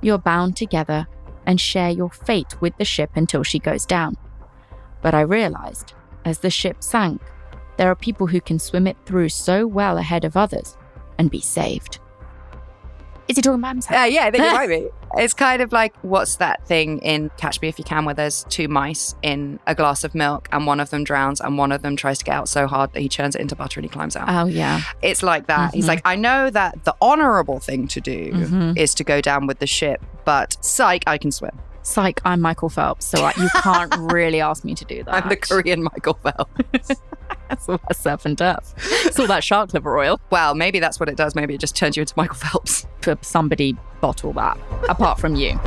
You're 0.00 0.18
bound 0.18 0.56
together 0.56 1.06
and 1.46 1.60
share 1.60 1.90
your 1.90 2.10
fate 2.10 2.60
with 2.60 2.76
the 2.78 2.84
ship 2.84 3.10
until 3.14 3.42
she 3.42 3.58
goes 3.58 3.84
down. 3.84 4.16
But 5.00 5.14
I 5.14 5.22
realized, 5.22 5.94
as 6.24 6.38
the 6.38 6.50
ship 6.50 6.82
sank, 6.82 7.20
there 7.76 7.90
are 7.90 7.96
people 7.96 8.26
who 8.26 8.40
can 8.40 8.58
swim 8.58 8.86
it 8.86 8.96
through 9.04 9.30
so 9.30 9.66
well 9.66 9.98
ahead 9.98 10.24
of 10.24 10.36
others 10.36 10.76
and 11.18 11.30
be 11.30 11.40
saved. 11.40 11.98
Is 13.32 13.36
he 13.36 13.42
talking 13.42 13.60
about 13.60 13.70
himself? 13.74 13.98
Uh, 14.00 14.04
yeah, 14.04 14.26
I 14.26 14.30
think 14.30 14.44
it 14.44 14.52
might 14.52 14.66
be. 14.68 14.88
It's 15.16 15.32
kind 15.34 15.60
of 15.62 15.72
like 15.72 15.94
what's 16.02 16.36
that 16.36 16.66
thing 16.66 16.98
in 16.98 17.30
Catch 17.38 17.60
Me 17.62 17.68
If 17.68 17.78
You 17.78 17.84
Can 17.84 18.04
where 18.04 18.14
there's 18.14 18.44
two 18.50 18.68
mice 18.68 19.14
in 19.22 19.58
a 19.66 19.74
glass 19.74 20.04
of 20.04 20.14
milk 20.14 20.48
and 20.52 20.66
one 20.66 20.80
of 20.80 20.90
them 20.90 21.02
drowns 21.04 21.40
and 21.40 21.56
one 21.58 21.72
of 21.72 21.82
them 21.82 21.96
tries 21.96 22.18
to 22.18 22.24
get 22.24 22.34
out 22.34 22.48
so 22.48 22.66
hard 22.66 22.92
that 22.92 23.00
he 23.00 23.08
turns 23.08 23.34
it 23.34 23.40
into 23.40 23.56
butter 23.56 23.80
and 23.80 23.84
he 23.84 23.88
climbs 23.92 24.16
out. 24.16 24.28
Oh, 24.28 24.46
yeah. 24.46 24.82
it's 25.02 25.22
like 25.22 25.46
that. 25.46 25.74
He's 25.74 25.84
Mhm. 25.84 25.88
like, 25.88 26.02
I 26.04 26.14
know 26.16 26.50
that 26.50 26.84
the 26.84 26.94
honorable 27.00 27.58
thing 27.58 27.88
to 27.88 28.00
do 28.00 28.32
Mhm. 28.32 28.76
is 28.78 28.94
to 28.96 29.04
go 29.04 29.20
down 29.20 29.46
with 29.46 29.58
the 29.58 29.66
ship, 29.66 30.02
but 30.24 30.56
psych, 30.60 31.04
I 31.06 31.16
can 31.18 31.32
swim. 31.32 31.58
Psych, 31.84 32.20
I'm 32.24 32.40
Michael 32.40 32.68
Phelps, 32.68 33.06
so 33.06 33.24
I- 33.24 33.32
you 33.36 33.48
can't 33.60 33.92
really 34.12 34.40
ask 34.40 34.62
me 34.64 34.74
to 34.76 34.84
do 34.84 35.02
that. 35.04 35.24
I'm 35.24 35.28
the 35.28 35.36
Korean 35.36 35.82
Michael 35.82 36.18
Phelps. 36.22 37.00
That's 37.48 37.66
that 37.66 37.96
serpent 37.96 38.38
does. 38.38 38.74
It's 39.04 39.18
all 39.18 39.26
that 39.26 39.44
shark 39.44 39.74
liver 39.74 39.98
oil. 39.98 40.20
well, 40.30 40.54
maybe 40.54 40.80
that's 40.80 40.98
what 40.98 41.08
it 41.08 41.16
does. 41.16 41.34
Maybe 41.34 41.54
it 41.54 41.60
just 41.60 41.76
turns 41.76 41.96
you 41.96 42.02
into 42.02 42.14
Michael 42.16 42.36
Phelps. 42.36 42.86
For 43.02 43.18
somebody 43.20 43.76
bottle 44.00 44.32
that, 44.34 44.56
apart 44.88 45.18
from 45.18 45.34
you. 45.34 45.58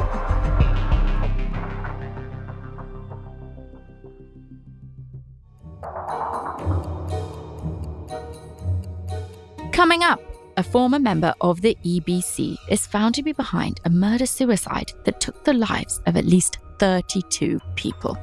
Coming 9.72 10.04
up, 10.04 10.22
a 10.58 10.64
former 10.64 11.00
member 11.00 11.34
of 11.42 11.60
the 11.62 11.78
EBC 11.84 12.58
is 12.70 12.88
found 12.88 13.14
to 13.16 13.24
be 13.24 13.34
behind 13.34 13.82
a 13.84 13.90
murder 13.90 14.26
suicide 14.26 14.94
that 15.04 15.20
took 15.20 15.44
the 15.44 15.54
lives 15.54 16.02
of 16.06 16.16
at 16.16 16.26
least 16.26 16.60
32 16.80 17.60
people. 17.76 18.18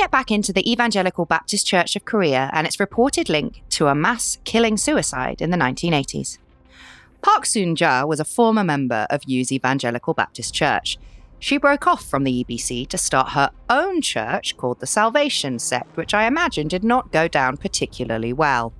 Get 0.00 0.10
back 0.10 0.30
into 0.30 0.50
the 0.50 0.72
Evangelical 0.72 1.26
Baptist 1.26 1.66
Church 1.66 1.94
of 1.94 2.06
Korea 2.06 2.48
and 2.54 2.66
its 2.66 2.80
reported 2.80 3.28
link 3.28 3.62
to 3.68 3.88
a 3.88 3.94
mass 3.94 4.38
killing 4.44 4.78
suicide 4.78 5.42
in 5.42 5.50
the 5.50 5.58
1980s. 5.58 6.38
Park 7.20 7.44
Soon 7.44 7.76
Ja 7.76 8.06
was 8.06 8.18
a 8.18 8.24
former 8.24 8.64
member 8.64 9.06
of 9.10 9.24
Yu's 9.26 9.52
Evangelical 9.52 10.14
Baptist 10.14 10.54
Church. 10.54 10.96
She 11.38 11.58
broke 11.58 11.86
off 11.86 12.02
from 12.02 12.24
the 12.24 12.42
EBC 12.42 12.88
to 12.88 12.96
start 12.96 13.32
her 13.32 13.50
own 13.68 14.00
church 14.00 14.56
called 14.56 14.80
the 14.80 14.86
Salvation 14.86 15.58
Sect, 15.58 15.94
which 15.98 16.14
I 16.14 16.26
imagine 16.26 16.66
did 16.66 16.82
not 16.82 17.12
go 17.12 17.28
down 17.28 17.58
particularly 17.58 18.32
well. 18.32 18.72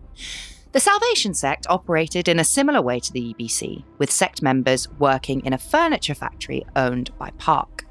The 0.73 0.81
Salvation 0.81 1.35
Sect 1.35 1.67
operated 1.69 2.29
in 2.29 2.39
a 2.39 2.45
similar 2.45 2.81
way 2.81 2.99
to 2.99 3.13
the 3.13 3.35
EBC, 3.35 3.85
with 3.99 4.11
sect 4.11 4.41
members 4.41 4.89
working 4.99 5.45
in 5.45 5.53
a 5.53 5.59
furniture 5.59 6.15
factory 6.15 6.65
owned 6.75 7.11
by 7.19 7.29
Park. 7.37 7.85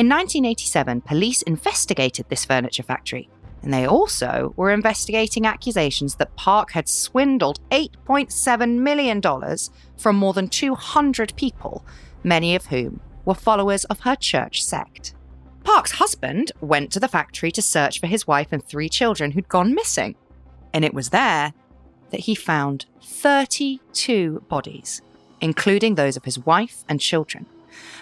In 0.00 0.08
1987, 0.08 1.02
police 1.02 1.42
investigated 1.42 2.24
this 2.30 2.46
furniture 2.46 2.82
factory, 2.82 3.28
and 3.62 3.70
they 3.70 3.86
also 3.86 4.54
were 4.56 4.70
investigating 4.70 5.44
accusations 5.44 6.14
that 6.14 6.34
Park 6.36 6.70
had 6.70 6.88
swindled 6.88 7.60
$8.7 7.68 8.78
million 8.78 9.20
from 9.98 10.16
more 10.16 10.32
than 10.32 10.48
200 10.48 11.36
people, 11.36 11.84
many 12.24 12.56
of 12.56 12.64
whom 12.64 13.02
were 13.26 13.34
followers 13.34 13.84
of 13.84 14.00
her 14.00 14.16
church 14.16 14.64
sect. 14.64 15.12
Park's 15.64 15.92
husband 15.92 16.50
went 16.62 16.90
to 16.92 17.00
the 17.00 17.06
factory 17.06 17.50
to 17.50 17.60
search 17.60 18.00
for 18.00 18.06
his 18.06 18.26
wife 18.26 18.48
and 18.52 18.64
three 18.64 18.88
children 18.88 19.32
who'd 19.32 19.50
gone 19.50 19.74
missing, 19.74 20.14
and 20.72 20.82
it 20.82 20.94
was 20.94 21.10
there 21.10 21.52
that 22.08 22.20
he 22.20 22.34
found 22.34 22.86
32 23.02 24.44
bodies, 24.48 25.02
including 25.42 25.96
those 25.96 26.16
of 26.16 26.24
his 26.24 26.38
wife 26.38 26.86
and 26.88 27.02
children. 27.02 27.44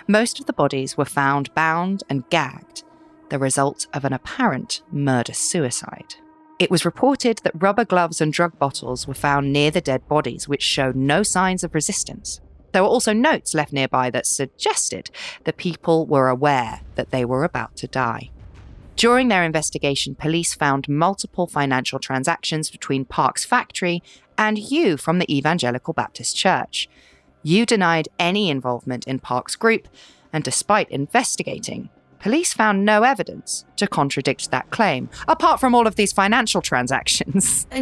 Most 0.06 0.40
of 0.40 0.46
the 0.46 0.52
bodies 0.52 0.96
were 0.96 1.04
found 1.04 1.54
bound 1.54 2.02
and 2.08 2.28
gagged, 2.30 2.84
the 3.28 3.38
result 3.38 3.86
of 3.92 4.04
an 4.04 4.12
apparent 4.12 4.82
murder 4.90 5.34
suicide. 5.34 6.14
It 6.58 6.70
was 6.70 6.84
reported 6.84 7.38
that 7.44 7.62
rubber 7.62 7.84
gloves 7.84 8.20
and 8.20 8.32
drug 8.32 8.58
bottles 8.58 9.06
were 9.06 9.14
found 9.14 9.52
near 9.52 9.70
the 9.70 9.80
dead 9.80 10.08
bodies, 10.08 10.48
which 10.48 10.62
showed 10.62 10.96
no 10.96 11.22
signs 11.22 11.62
of 11.62 11.74
resistance. 11.74 12.40
There 12.72 12.82
were 12.82 12.88
also 12.88 13.12
notes 13.12 13.54
left 13.54 13.72
nearby 13.72 14.10
that 14.10 14.26
suggested 14.26 15.10
the 15.44 15.52
people 15.52 16.04
were 16.06 16.28
aware 16.28 16.80
that 16.96 17.10
they 17.10 17.24
were 17.24 17.44
about 17.44 17.76
to 17.76 17.86
die. 17.86 18.30
During 18.96 19.28
their 19.28 19.44
investigation, 19.44 20.16
police 20.16 20.54
found 20.54 20.88
multiple 20.88 21.46
financial 21.46 22.00
transactions 22.00 22.68
between 22.68 23.04
Park's 23.04 23.44
factory 23.44 24.02
and 24.36 24.58
Yu 24.58 24.96
from 24.96 25.20
the 25.20 25.36
Evangelical 25.36 25.94
Baptist 25.94 26.36
Church. 26.36 26.88
Yu 27.42 27.64
denied 27.66 28.08
any 28.18 28.50
involvement 28.50 29.06
in 29.06 29.18
Park's 29.18 29.56
group, 29.56 29.88
and 30.32 30.42
despite 30.44 30.90
investigating, 30.90 31.88
police 32.18 32.52
found 32.52 32.84
no 32.84 33.04
evidence 33.04 33.64
to 33.76 33.86
contradict 33.86 34.50
that 34.50 34.68
claim, 34.70 35.08
apart 35.28 35.60
from 35.60 35.74
all 35.74 35.86
of 35.86 35.96
these 35.96 36.12
financial 36.12 36.60
transactions. 36.60 37.66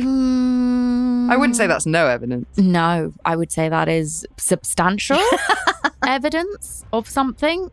Um, 1.26 1.30
I 1.30 1.36
wouldn't 1.36 1.56
say 1.56 1.66
that's 1.66 1.86
no 1.86 2.06
evidence. 2.06 2.46
No, 2.56 3.12
I 3.24 3.34
would 3.34 3.50
say 3.50 3.68
that 3.68 3.88
is 3.88 4.24
substantial 4.36 5.18
evidence 6.06 6.84
of 6.92 7.08
something, 7.08 7.68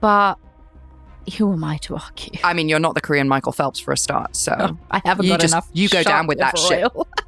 but 0.00 0.36
who 1.36 1.52
am 1.52 1.64
I 1.64 1.78
to 1.78 1.96
argue? 1.96 2.38
I 2.44 2.52
mean, 2.52 2.68
you're 2.68 2.78
not 2.78 2.94
the 2.94 3.00
Korean 3.00 3.28
Michael 3.28 3.50
Phelps 3.52 3.80
for 3.80 3.92
a 3.92 3.96
start, 3.96 4.36
so 4.36 4.78
I 4.90 5.00
haven't 5.04 5.24
You 5.26 5.32
got 5.32 5.40
just- 5.40 5.54
enough. 5.54 5.68
you 5.72 5.88
go 5.88 6.02
down 6.04 6.26
with 6.28 6.38
that 6.38 6.56
liver 6.58 6.90
shit. 6.92 6.92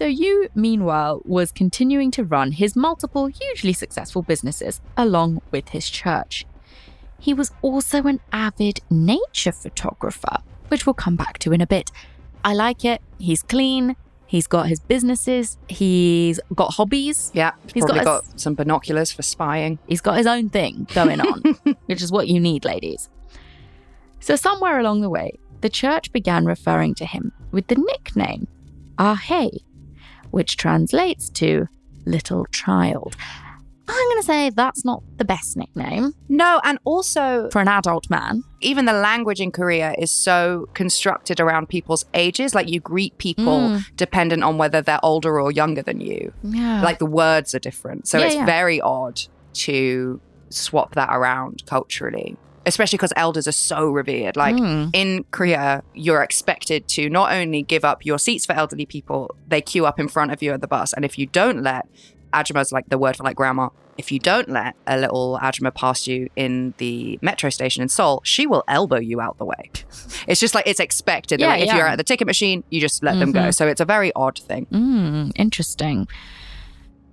so 0.00 0.06
Yu, 0.06 0.48
meanwhile, 0.54 1.20
was 1.26 1.52
continuing 1.52 2.10
to 2.12 2.24
run 2.24 2.52
his 2.52 2.74
multiple 2.74 3.26
hugely 3.26 3.74
successful 3.74 4.22
businesses 4.22 4.80
along 4.96 5.42
with 5.50 5.68
his 5.68 5.90
church. 5.90 6.46
He 7.18 7.34
was 7.34 7.50
also 7.60 8.04
an 8.04 8.18
avid 8.32 8.80
nature 8.88 9.52
photographer, 9.52 10.38
which 10.68 10.86
we'll 10.86 10.94
come 10.94 11.16
back 11.16 11.38
to 11.40 11.52
in 11.52 11.60
a 11.60 11.66
bit. 11.66 11.90
I 12.42 12.54
like 12.54 12.82
it. 12.82 13.02
He's 13.18 13.42
clean. 13.42 13.94
He's 14.26 14.46
got 14.46 14.68
his 14.68 14.80
businesses. 14.80 15.58
He's 15.68 16.40
got 16.54 16.72
hobbies. 16.72 17.30
yeah, 17.34 17.52
He's 17.74 17.84
probably 17.84 18.02
got 18.02 18.24
got, 18.24 18.34
a- 18.36 18.38
some 18.38 18.54
binoculars 18.54 19.12
for 19.12 19.20
spying. 19.20 19.78
He's 19.86 20.00
got 20.00 20.16
his 20.16 20.26
own 20.26 20.48
thing 20.48 20.86
going 20.94 21.20
on, 21.20 21.42
which 21.84 22.00
is 22.00 22.10
what 22.10 22.26
you 22.26 22.40
need, 22.40 22.64
ladies. 22.64 23.10
So, 24.20 24.34
somewhere 24.34 24.78
along 24.78 25.02
the 25.02 25.10
way, 25.10 25.38
the 25.60 25.68
church 25.68 26.10
began 26.10 26.46
referring 26.46 26.94
to 26.94 27.04
him 27.04 27.32
with 27.50 27.66
the 27.66 27.74
nickname 27.74 28.48
Ahae, 28.98 29.58
which 30.30 30.56
translates 30.56 31.28
to 31.30 31.66
little 32.06 32.44
child. 32.46 33.16
I'm 33.92 34.08
going 34.10 34.20
to 34.20 34.26
say 34.26 34.50
that's 34.50 34.84
not 34.84 35.02
the 35.16 35.24
best 35.24 35.56
nickname 35.56 36.12
No, 36.28 36.60
and 36.62 36.78
also 36.84 37.50
for 37.50 37.60
an 37.60 37.66
adult 37.66 38.08
man. 38.08 38.44
even 38.60 38.84
the 38.84 38.92
language 38.92 39.40
in 39.40 39.50
Korea 39.50 39.94
is 39.98 40.12
so 40.12 40.68
constructed 40.74 41.40
around 41.40 41.68
people's 41.68 42.04
ages. 42.14 42.54
Like 42.54 42.68
you 42.68 42.78
greet 42.78 43.18
people 43.18 43.58
Mm. 43.60 43.96
dependent 43.96 44.44
on 44.44 44.58
whether 44.58 44.80
they're 44.80 45.04
older 45.04 45.40
or 45.40 45.50
younger 45.50 45.82
than 45.82 46.00
you. 46.00 46.32
Yeah. 46.44 46.82
Like 46.82 47.00
the 47.00 47.06
words 47.06 47.52
are 47.54 47.58
different. 47.58 48.06
So 48.06 48.18
Yeah, 48.18 48.26
it's 48.26 48.34
yeah. 48.36 48.46
very 48.46 48.80
odd 48.80 49.22
to 49.54 50.20
swap 50.50 50.94
that 50.94 51.08
around 51.10 51.64
culturally, 51.66 52.36
especially 52.66 52.96
because 52.96 53.12
elders 53.16 53.46
are 53.48 53.52
so 53.52 53.88
revered. 53.90 54.36
Like 54.36 54.54
Mm. 54.56 54.90
in 54.92 55.24
Korea, 55.30 55.82
you're 55.94 56.22
expected 56.22 56.86
to 56.88 57.08
not 57.08 57.32
only 57.32 57.62
give 57.62 57.84
up 57.84 58.04
your 58.04 58.18
seats 58.18 58.44
for 58.46 58.52
elderly 58.52 58.86
people, 58.86 59.34
they 59.48 59.60
queue 59.60 59.86
up 59.86 59.98
in 59.98 60.08
front 60.08 60.30
of 60.32 60.42
you 60.42 60.52
at 60.52 60.60
the 60.60 60.68
bus. 60.68 60.92
And 60.92 61.04
if 61.04 61.18
you 61.18 61.26
don't 61.26 61.62
let, 61.62 61.86
ajuma 62.32 62.60
is 62.60 62.70
like 62.72 62.88
the 62.88 62.98
word 62.98 63.16
for 63.16 63.22
like 63.24 63.36
grandma. 63.36 63.70
If 63.98 64.10
you 64.12 64.18
don't 64.18 64.48
let 64.48 64.76
a 64.86 64.96
little 64.98 65.38
ajuma 65.42 65.74
pass 65.74 66.06
you 66.06 66.28
in 66.36 66.72
the 66.78 67.18
metro 67.20 67.50
station 67.50 67.82
in 67.82 67.88
Seoul, 67.88 68.20
she 68.24 68.46
will 68.46 68.64
elbow 68.68 68.98
you 68.98 69.20
out 69.20 69.36
the 69.38 69.44
way. 69.44 69.70
It's 70.28 70.40
just 70.40 70.54
like 70.54 70.66
it's 70.66 70.80
expected. 70.80 71.40
that, 71.40 71.44
Yeah, 71.44 71.48
like, 71.50 71.68
if 71.68 71.74
you're 71.74 71.86
at 71.86 71.96
the 71.98 72.04
ticket 72.04 72.26
machine, 72.26 72.62
you 72.70 72.80
just 72.80 73.02
let 73.02 73.18
them 73.18 73.32
go. 73.32 73.50
So 73.50 73.66
it's 73.66 73.80
a 73.80 73.84
very 73.86 74.12
odd 74.14 74.38
thing. 74.38 74.66
Mm, 74.70 75.32
interesting. 75.36 76.06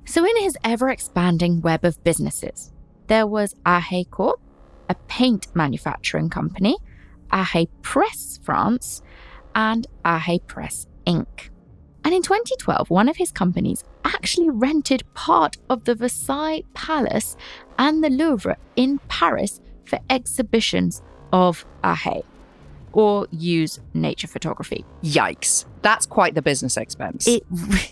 So, 0.05 0.23
in 0.23 0.37
his 0.37 0.57
ever 0.63 0.89
expanding 0.89 1.61
web 1.61 1.83
of 1.83 2.01
businesses, 2.03 2.71
there 3.07 3.27
was 3.27 3.55
Ahae 3.65 4.09
Corp, 4.09 4.39
a 4.89 4.95
paint 5.07 5.47
manufacturing 5.55 6.29
company, 6.29 6.77
Ahae 7.31 7.67
Press 7.81 8.39
France, 8.43 9.01
and 9.55 9.87
Ahae 10.05 10.45
Press 10.47 10.87
Inc. 11.05 11.49
And 12.03 12.13
in 12.13 12.21
2012, 12.21 12.89
one 12.89 13.09
of 13.09 13.17
his 13.17 13.31
companies 13.31 13.83
actually 14.05 14.49
rented 14.49 15.03
part 15.13 15.57
of 15.69 15.83
the 15.83 15.95
Versailles 15.95 16.63
Palace 16.73 17.35
and 17.77 18.03
the 18.03 18.09
Louvre 18.09 18.55
in 18.75 18.99
Paris 19.09 19.59
for 19.83 19.99
exhibitions 20.09 21.01
of 21.33 21.65
Ahae 21.83 22.23
or 22.93 23.27
Yu's 23.31 23.79
nature 23.93 24.27
photography. 24.27 24.85
Yikes. 25.03 25.65
That's 25.81 26.05
quite 26.05 26.33
the 26.33 26.41
business 26.41 26.77
expense. 26.77 27.27
It. 27.27 27.43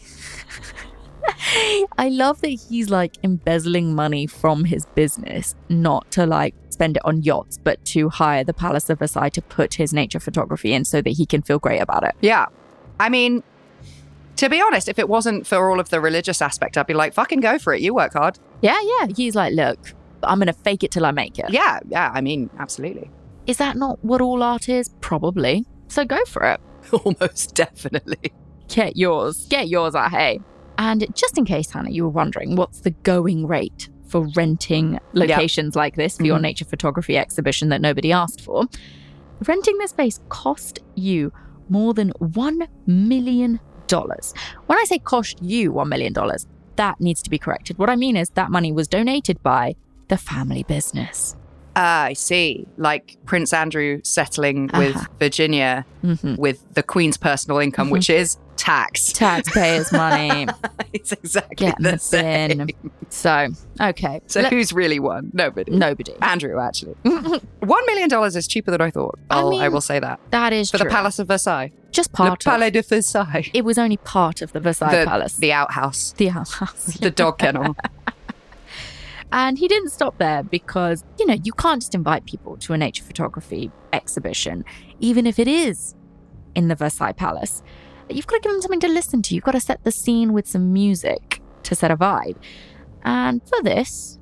I 1.97 2.09
love 2.09 2.41
that 2.41 2.59
he's 2.69 2.89
like 2.89 3.17
embezzling 3.23 3.93
money 3.93 4.27
from 4.27 4.65
his 4.65 4.85
business, 4.87 5.55
not 5.69 6.09
to 6.11 6.25
like 6.25 6.55
spend 6.75 6.98
it 6.98 7.05
on 7.05 7.24
yachts, 7.24 7.58
but 7.58 7.84
to 7.86 8.10
hire 8.10 8.44
the 8.44 8.53
Palace 8.53 8.89
of 8.89 9.00
Versailles 9.00 9.29
to 9.29 9.41
put 9.41 9.75
his 9.75 9.94
nature 9.94 10.20
photography 10.20 10.74
in 10.74 10.84
so 10.86 11.01
that 11.01 11.12
he 11.12 11.25
can 11.25 11.41
feel 11.41 11.58
great 11.58 11.82
about 11.82 12.03
it. 12.03 12.13
yeah. 12.22 12.46
I 13.00 13.10
mean, 13.10 13.44
to 14.38 14.50
be 14.50 14.62
honest, 14.62 14.88
if 14.88 14.98
it 15.00 15.10
wasn't 15.10 15.46
for 15.48 15.70
all 15.70 15.79
of 15.79 15.89
the 15.89 16.00
religious 16.00 16.41
aspect, 16.41 16.77
I'd 16.77 16.88
be 16.88 16.94
like, 16.94 17.13
fucking 17.13 17.41
go 17.41 17.58
for 17.58 17.74
it. 17.74 17.82
You 17.82 17.94
work 17.94 18.13
hard. 18.13 18.39
Yeah, 18.62 18.79
yeah. 18.82 19.08
He's 19.15 19.36
like, 19.36 19.53
look, 19.53 19.94
I'm 20.24 20.39
going 20.39 20.48
to 20.48 20.53
fake 20.53 20.84
it 20.84 20.91
till 20.91 21.05
I 21.05 21.12
make 21.12 21.38
it. 21.39 21.50
Yeah, 21.50 21.79
yeah. 21.88 22.12
I 22.13 22.22
mean, 22.22 22.50
absolutely. 22.58 23.10
Is 23.48 23.58
that 23.58 23.75
not 23.75 24.03
what 24.03 24.22
all 24.22 24.44
art 24.44 24.70
is? 24.70 24.89
Probably. 25.01 25.65
So 25.89 26.05
go 26.05 26.24
for 26.25 26.44
it. 26.44 26.62
Almost 27.05 27.53
definitely. 27.53 28.32
Get 28.67 28.96
yours. 28.96 29.46
Get 29.50 29.67
yours, 29.67 29.94
ah, 29.94 30.10
hey. 30.10 30.39
And 30.77 31.05
just 31.15 31.38
in 31.38 31.46
case, 31.46 31.72
Hannah, 31.72 31.89
you 31.89 32.03
were 32.03 32.10
wondering, 32.10 32.55
what's 32.55 32.79
the 32.82 32.91
going 32.91 33.46
rate 33.48 33.89
for 34.15 34.25
renting 34.38 34.98
locations 35.12 35.75
like 35.75 35.98
this 35.98 36.15
for 36.15 36.24
your 36.24 36.38
Mhm. 36.38 36.43
nature 36.43 36.63
photography 36.63 37.17
exhibition 37.17 37.67
that 37.67 37.81
nobody 37.81 38.13
asked 38.13 38.39
for? 38.39 38.63
Renting 39.45 39.77
this 39.77 39.89
space 39.89 40.22
cost 40.29 40.79
Yu 40.95 41.34
more 41.67 41.93
than 41.93 42.13
$1 42.22 42.65
million. 42.88 43.60
When 44.67 44.77
I 44.79 44.86
say 44.86 45.00
cost 45.00 45.43
Yu 45.43 45.74
$1 45.74 45.89
million, 45.89 46.13
that 46.77 47.01
needs 47.01 47.22
to 47.24 47.29
be 47.29 47.38
corrected. 47.38 47.77
What 47.77 47.89
I 47.89 47.98
mean 47.98 48.15
is 48.15 48.29
that 48.31 48.51
money 48.51 48.72
was 48.72 48.88
donated 48.88 49.43
by 49.43 49.75
the 50.07 50.15
family 50.17 50.63
business. 50.63 51.36
Ah, 51.75 52.03
I 52.05 52.13
see. 52.13 52.65
Like 52.77 53.17
Prince 53.25 53.51
Andrew 53.53 54.00
settling 54.03 54.70
with 54.74 54.96
Uh-huh. 54.96 55.05
Virginia 55.20 55.86
hmm 56.01 56.36
with 56.36 56.62
the 56.74 56.84
Queen's 56.84 57.17
personal 57.17 57.60
income, 57.60 57.89
which 57.89 58.10
is 58.10 58.38
tax. 58.58 59.12
Taxpayers' 59.12 59.91
money. 59.91 60.48
it's 60.94 61.12
exactly 61.12 61.55
Get 61.67 61.77
the 61.79 61.91
the 61.91 61.98
same. 61.98 62.58
bin. 62.67 62.70
So, 63.10 63.48
okay. 63.82 64.22
So 64.27 64.41
Let- 64.41 64.53
who's 64.53 64.72
really 64.72 65.00
won? 65.00 65.32
Nobody. 65.34 65.72
nobody. 65.72 66.13
Andrew, 66.22 66.60
actually. 66.60 66.94
One 67.03 67.86
million 67.88 68.08
dollars 68.10 68.36
is 68.36 68.48
cheaper 68.48 68.72
than 68.72 68.82
I 68.82 68.91
thought. 68.91 69.17
I 69.29 69.41
Oh, 69.41 69.48
I, 69.58 69.63
mean, 69.63 69.72
will 69.74 69.82
say 69.82 70.00
that. 70.00 70.20
That 70.32 70.53
is 70.53 70.72
For 70.72 70.77
true. 70.77 70.88
the 70.88 70.94
Palace 70.94 71.20
of 71.20 71.27
Versailles. 71.27 71.72
Just 71.91 72.12
Le 72.12 72.17
part 72.17 72.32
of. 72.34 72.39
The 72.39 72.50
Palais 72.50 72.70
de 72.72 72.82
Versailles. 72.82 73.50
It 73.53 73.65
was 73.65 73.77
only 73.77 73.98
part 73.98 74.41
of 74.41 74.53
the 74.53 74.60
Versailles 74.60 75.00
the, 75.01 75.05
Palace. 75.05 75.36
the 75.38 75.51
outhouse. 75.51 76.13
the 76.17 76.27
house. 76.27 76.53
The 77.00 77.12
dog 77.12 77.38
kennel. 77.39 77.75
And 79.32 79.58
he 79.58 79.67
didn't 79.67 79.89
stop 79.89 80.17
there 80.17 80.44
because, 80.44 81.03
you 81.20 81.25
know, 81.25 81.36
you 81.44 81.51
can't 81.53 81.82
just 81.82 81.94
invite 81.96 82.25
people 82.25 82.58
to 82.58 82.74
a 82.74 82.77
nature 82.77 83.03
photography 83.03 83.72
exhibition, 83.91 84.63
even 85.00 85.25
if 85.27 85.39
it 85.39 85.48
is 85.48 85.96
in 86.53 86.67
the 86.70 86.75
Versailles 86.75 87.12
Palace. 87.12 87.62
You've 88.10 88.27
got 88.27 88.36
to 88.38 88.41
give 88.41 88.51
them 88.51 88.62
something 88.62 88.79
to 88.82 88.88
listen 88.88 89.22
to. 89.24 89.36
You've 89.36 89.44
got 89.44 89.51
to 89.53 89.60
set 89.60 89.84
the 89.84 89.91
scene 89.91 90.32
with 90.32 90.48
some 90.48 90.72
music 90.72 91.41
to 91.63 91.75
set 91.75 91.91
a 91.91 91.98
vibe. 91.98 92.38
And 93.03 93.41
for 93.48 93.62
this, 93.63 94.20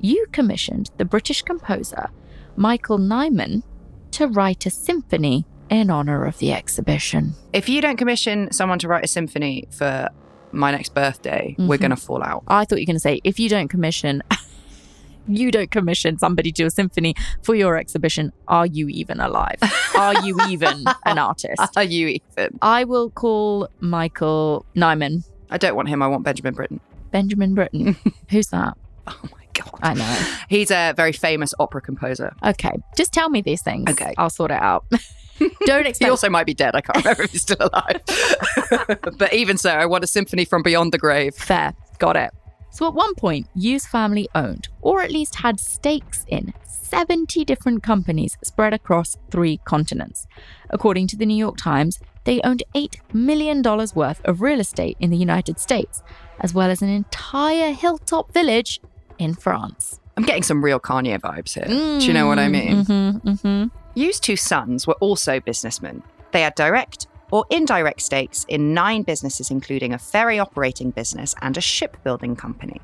Yu 0.00 0.26
commissioned 0.32 0.90
the 0.96 1.04
British 1.04 1.42
composer 1.42 2.08
Michael 2.56 2.98
Nyman 2.98 3.62
to 4.12 4.26
write 4.26 4.64
a 4.66 4.70
symphony 4.70 5.44
in 5.68 5.90
honor 5.90 6.24
of 6.24 6.38
the 6.38 6.52
exhibition. 6.52 7.34
if 7.52 7.68
you 7.68 7.80
don't 7.82 7.96
commission 7.96 8.50
someone 8.52 8.78
to 8.78 8.88
write 8.88 9.04
a 9.04 9.08
symphony 9.08 9.66
for 9.70 10.08
my 10.52 10.70
next 10.70 10.94
birthday, 10.94 11.54
we're 11.58 11.76
Mhm. 11.76 11.80
going 11.80 11.90
to 11.90 11.96
fall 11.96 12.22
out. 12.22 12.44
I 12.48 12.64
thought 12.64 12.78
you 12.78 12.82
were 12.82 12.86
going 12.86 12.96
to 12.96 13.00
say, 13.00 13.20
if 13.24 13.38
you 13.40 13.48
don't 13.48 13.68
commission, 13.68 14.22
you 15.28 15.50
don't 15.50 15.70
commission 15.70 16.18
somebody 16.18 16.52
to 16.52 16.64
a 16.64 16.70
symphony 16.70 17.14
for 17.42 17.54
your 17.54 17.76
exhibition, 17.76 18.32
are 18.48 18.66
you 18.66 18.88
even 18.88 19.20
alive? 19.20 19.58
Are 19.96 20.22
you 20.24 20.38
even 20.48 20.84
an 21.04 21.18
artist? 21.18 21.76
Are 21.76 21.84
you 21.84 22.08
even? 22.08 22.58
I 22.62 22.84
will 22.84 23.10
call 23.10 23.68
Michael 23.80 24.66
Nyman, 24.74 25.24
I 25.50 25.58
don't 25.58 25.76
want 25.76 25.88
him. 25.88 26.02
I 26.02 26.08
want 26.08 26.24
Benjamin 26.24 26.54
Britten. 26.54 26.80
Benjamin 27.10 27.54
Britten. 27.54 27.96
Who's 28.30 28.48
that? 28.48 28.76
Oh 29.06 29.20
my 29.24 29.46
God. 29.54 29.78
I 29.82 29.94
know. 29.94 30.36
He's 30.48 30.70
a 30.70 30.92
very 30.96 31.12
famous 31.12 31.54
opera 31.58 31.80
composer. 31.80 32.34
Okay, 32.44 32.72
just 32.96 33.12
tell 33.12 33.28
me 33.30 33.42
these 33.42 33.62
things. 33.62 33.90
Okay. 33.90 34.14
I'll 34.18 34.30
sort 34.30 34.50
it 34.50 34.60
out. 34.60 34.84
don't 35.66 35.86
expect. 35.86 36.04
He 36.04 36.10
also 36.10 36.28
might 36.28 36.46
be 36.46 36.54
dead. 36.54 36.74
I 36.74 36.80
can't 36.80 36.98
remember 37.04 37.22
if 37.22 37.32
he's 37.32 37.42
still 37.42 37.56
alive. 37.60 38.02
but 39.18 39.32
even 39.32 39.56
so, 39.56 39.70
I 39.70 39.86
want 39.86 40.02
a 40.04 40.06
symphony 40.06 40.44
from 40.44 40.62
beyond 40.62 40.92
the 40.92 40.98
grave. 40.98 41.34
Fair. 41.34 41.74
Got 41.98 42.16
it. 42.16 42.30
So 42.76 42.86
at 42.86 42.92
one 42.92 43.14
point, 43.14 43.48
Yu's 43.54 43.86
family 43.86 44.28
owned, 44.34 44.68
or 44.82 45.00
at 45.00 45.10
least 45.10 45.36
had 45.36 45.58
stakes 45.58 46.26
in, 46.28 46.52
70 46.66 47.42
different 47.46 47.82
companies 47.82 48.36
spread 48.44 48.74
across 48.74 49.16
three 49.30 49.56
continents. 49.64 50.26
According 50.68 51.06
to 51.06 51.16
the 51.16 51.24
New 51.24 51.38
York 51.38 51.56
Times, 51.56 51.98
they 52.24 52.38
owned 52.42 52.64
$8 52.74 52.96
million 53.14 53.62
worth 53.62 54.20
of 54.26 54.42
real 54.42 54.60
estate 54.60 54.98
in 55.00 55.08
the 55.08 55.16
United 55.16 55.58
States, 55.58 56.02
as 56.40 56.52
well 56.52 56.70
as 56.70 56.82
an 56.82 56.90
entire 56.90 57.72
hilltop 57.72 58.30
village 58.34 58.82
in 59.18 59.32
France. 59.32 59.98
I'm 60.18 60.24
getting 60.24 60.42
some 60.42 60.62
real 60.62 60.78
Kanye 60.78 61.18
vibes 61.18 61.54
here. 61.54 61.64
Do 61.98 62.06
you 62.06 62.12
know 62.12 62.26
what 62.26 62.38
I 62.38 62.48
mean? 62.48 62.84
Mm-hmm, 62.84 63.28
mm-hmm. 63.30 63.76
Yu's 63.94 64.20
two 64.20 64.36
sons 64.36 64.86
were 64.86 64.98
also 65.00 65.40
businessmen. 65.40 66.02
They 66.32 66.42
had 66.42 66.54
direct 66.54 67.06
or 67.30 67.44
indirect 67.50 68.00
stakes 68.00 68.44
in 68.48 68.74
nine 68.74 69.02
businesses, 69.02 69.50
including 69.50 69.92
a 69.92 69.98
ferry 69.98 70.38
operating 70.38 70.90
business 70.90 71.34
and 71.42 71.56
a 71.56 71.60
shipbuilding 71.60 72.36
company. 72.36 72.80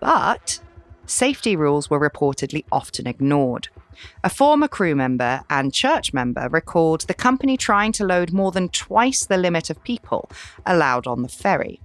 But 0.00 0.60
safety 1.06 1.56
rules 1.56 1.90
were 1.90 2.00
reportedly 2.00 2.64
often 2.72 3.06
ignored. 3.06 3.68
A 4.24 4.30
former 4.30 4.68
crew 4.68 4.94
member 4.94 5.42
and 5.50 5.74
church 5.74 6.12
member 6.12 6.48
recalled 6.48 7.02
the 7.02 7.14
company 7.14 7.56
trying 7.56 7.92
to 7.92 8.06
load 8.06 8.32
more 8.32 8.50
than 8.50 8.68
twice 8.68 9.24
the 9.24 9.36
limit 9.36 9.70
of 9.70 9.82
people 9.84 10.30
allowed 10.64 11.06
on 11.06 11.22
the 11.22 11.28
ferry. 11.28 11.80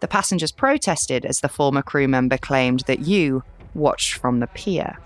The 0.00 0.08
passengers 0.08 0.50
protested 0.50 1.24
as 1.24 1.40
the 1.40 1.48
former 1.48 1.82
crew 1.82 2.08
member 2.08 2.36
claimed 2.36 2.80
that 2.86 3.06
Yu 3.06 3.44
watched 3.72 4.14
from 4.14 4.40
the 4.40 4.48
pier. 4.48 4.98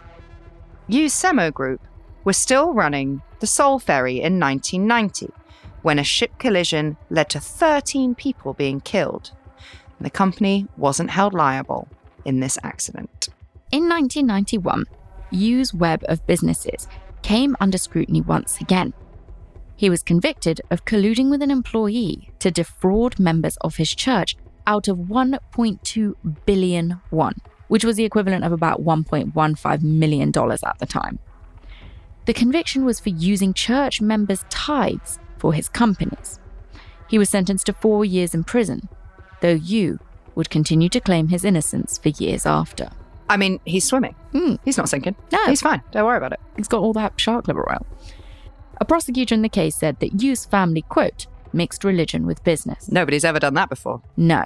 Yu's 0.89 1.13
Semo 1.13 1.53
Group 1.53 1.83
was 2.25 2.37
still 2.37 2.73
running 2.73 3.21
the 3.41 3.47
Seoul 3.47 3.79
Ferry 3.79 4.21
in 4.21 4.41
1990 4.41 5.33
when 5.87 6.01
a 6.01 6.15
ship 6.17 6.37
collision 6.41 6.97
led 7.11 7.29
to 7.29 7.39
13 7.39 8.13
people 8.17 8.53
being 8.53 8.81
killed. 8.81 9.31
The 10.01 10.11
company 10.11 10.67
wasn't 10.77 11.11
held 11.11 11.33
liable 11.33 11.87
in 12.25 12.41
this 12.41 12.59
accident. 12.65 13.29
In 13.71 13.89
1991, 13.89 14.87
Yu's 15.31 15.73
web 15.73 16.05
of 16.09 16.27
businesses 16.27 16.89
came 17.23 17.57
under 17.61 17.79
scrutiny 17.79 18.21
once 18.21 18.61
again. 18.61 18.95
He 19.77 19.89
was 19.89 20.03
convicted 20.03 20.61
of 20.73 20.85
colluding 20.85 21.31
with 21.31 21.41
an 21.41 21.53
employee 21.53 22.33
to 22.41 22.51
defraud 22.51 23.21
members 23.21 23.57
of 23.59 23.77
his 23.77 23.95
church 23.95 24.35
out 24.67 24.89
of 24.89 24.97
1.2 24.97 26.15
billion 26.47 27.01
won, 27.13 27.37
which 27.69 27.85
was 27.85 27.95
the 27.95 28.05
equivalent 28.05 28.45
of 28.45 28.51
about 28.51 28.83
1.15 28.83 29.83
million 29.83 30.33
dollars 30.33 30.65
at 30.65 30.81
the 30.81 30.87
time. 30.87 31.21
The 32.25 32.35
conviction 32.35 32.85
was 32.85 32.99
for 32.99 33.11
using 33.11 33.55
church 33.55 34.01
members' 34.01 34.45
tithes 34.49 35.21
for 35.39 35.53
his 35.53 35.69
companies. 35.69 36.39
He 37.09 37.19
was 37.19 37.31
sentenced 37.31 37.67
to 37.67 37.73
four 37.73 38.05
years 38.05 38.35
in 38.35 38.45
prison, 38.45 38.89
though 39.41 39.55
Yu 39.55 39.99
would 40.35 40.51
continue 40.51 40.89
to 40.91 41.01
claim 41.01 41.29
his 41.29 41.45
innocence 41.45 41.99
for 41.99 42.09
years 42.11 42.47
after. 42.47 42.91
I 43.29 43.37
mean, 43.37 43.61
he's 43.65 43.85
swimming. 43.85 44.15
Hmm. 44.33 44.57
He's 44.65 44.77
not 44.77 44.89
sinking. 44.89 45.17
No. 45.33 45.45
He's 45.47 45.61
fine. 45.61 45.83
Don't 45.91 46.05
worry 46.05 46.17
about 46.17 46.33
it. 46.33 46.41
He's 46.57 46.69
got 46.69 46.81
all 46.81 46.93
that 46.93 47.19
shark 47.21 47.49
liver 47.49 47.69
oil. 47.69 47.87
A 48.81 48.85
prosecutor 48.85 49.35
in 49.35 49.43
the 49.43 49.49
case 49.49 49.75
said 49.77 49.99
that 50.01 50.23
Yu's 50.23 50.45
family, 50.45 50.83
quote, 50.83 51.27
mixed 51.53 51.83
religion 51.83 52.27
with 52.27 52.45
business. 52.45 52.91
Nobody's 52.91 53.25
ever 53.25 53.39
done 53.41 53.55
that 53.55 53.69
before. 53.69 54.03
No, 54.17 54.45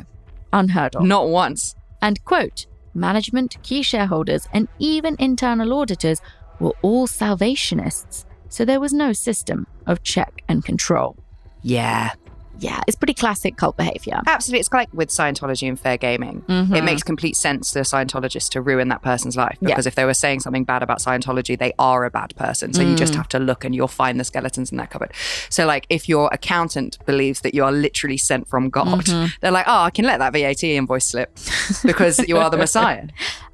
unheard 0.53 0.97
of. 0.97 1.03
Not 1.03 1.29
once. 1.29 1.75
And, 2.01 2.25
quote, 2.25 2.67
management, 2.95 3.63
key 3.63 3.83
shareholders, 3.83 4.49
and 4.53 4.69
even 4.79 5.17
internal 5.19 5.75
auditors 5.75 6.23
were 6.59 6.75
all 6.83 7.07
salvationists, 7.07 8.25
so 8.51 8.65
there 8.67 8.79
was 8.81 8.93
no 8.93 9.13
system 9.15 9.67
of 9.87 10.03
check 10.03 10.43
and 10.49 10.63
control. 10.65 11.17
Yeah. 11.63 12.11
Yeah, 12.59 12.79
it's 12.87 12.95
pretty 12.95 13.15
classic 13.15 13.57
cult 13.57 13.79
behavior. 13.79 14.21
Absolutely. 14.27 14.61
It's 14.61 14.71
like 14.71 14.93
with 14.93 15.09
Scientology 15.09 15.67
and 15.67 15.81
fair 15.81 15.97
gaming. 15.97 16.43
Mhm. 16.47 16.77
It 16.77 16.85
makes 16.85 17.03
complete 17.03 17.35
sense 17.35 17.71
to 17.71 17.79
a 17.79 17.83
Scientologist 17.85 18.51
to 18.51 18.61
ruin 18.61 18.89
that 18.89 19.01
person's 19.01 19.35
life 19.35 19.57
Yeah. 19.63 19.69
because 19.69 19.87
if 19.87 19.95
they 19.95 20.05
were 20.05 20.13
saying 20.13 20.41
something 20.41 20.65
bad 20.65 20.83
about 20.83 20.99
Scientology, 20.99 21.59
they 21.59 21.73
are 21.79 22.05
a 22.05 22.11
bad 22.11 22.37
person. 22.37 22.75
So 22.75 22.83
you 22.83 22.95
just 22.97 23.15
Mm. 23.15 23.17
have 23.17 23.29
to 23.29 23.39
look 23.39 23.65
and 23.65 23.75
you'll 23.75 23.89
find 23.89 24.21
the 24.21 24.25
skeletons 24.25 24.71
in 24.73 24.77
that 24.77 24.91
cupboard. 24.91 25.13
So, 25.49 25.65
like, 25.65 25.87
if 25.89 26.07
your 26.07 26.29
accountant 26.35 26.99
believes 27.07 27.41
that 27.41 27.55
you 27.55 27.65
are 27.65 27.73
literally 27.73 28.19
sent 28.19 28.47
from 28.47 28.69
God, 28.69 29.07
Mhm. 29.07 29.33
they're 29.41 29.51
like, 29.53 29.65
oh, 29.67 29.85
I 29.85 29.91
can 29.91 30.05
let 30.05 30.19
that 30.19 30.35
VAT 30.35 30.77
invoice 30.77 31.07
slip 31.07 31.35
because 31.83 32.19
Yu 32.29 32.37
are 32.37 32.51
the 32.51 32.59
Messiah. 32.67 33.05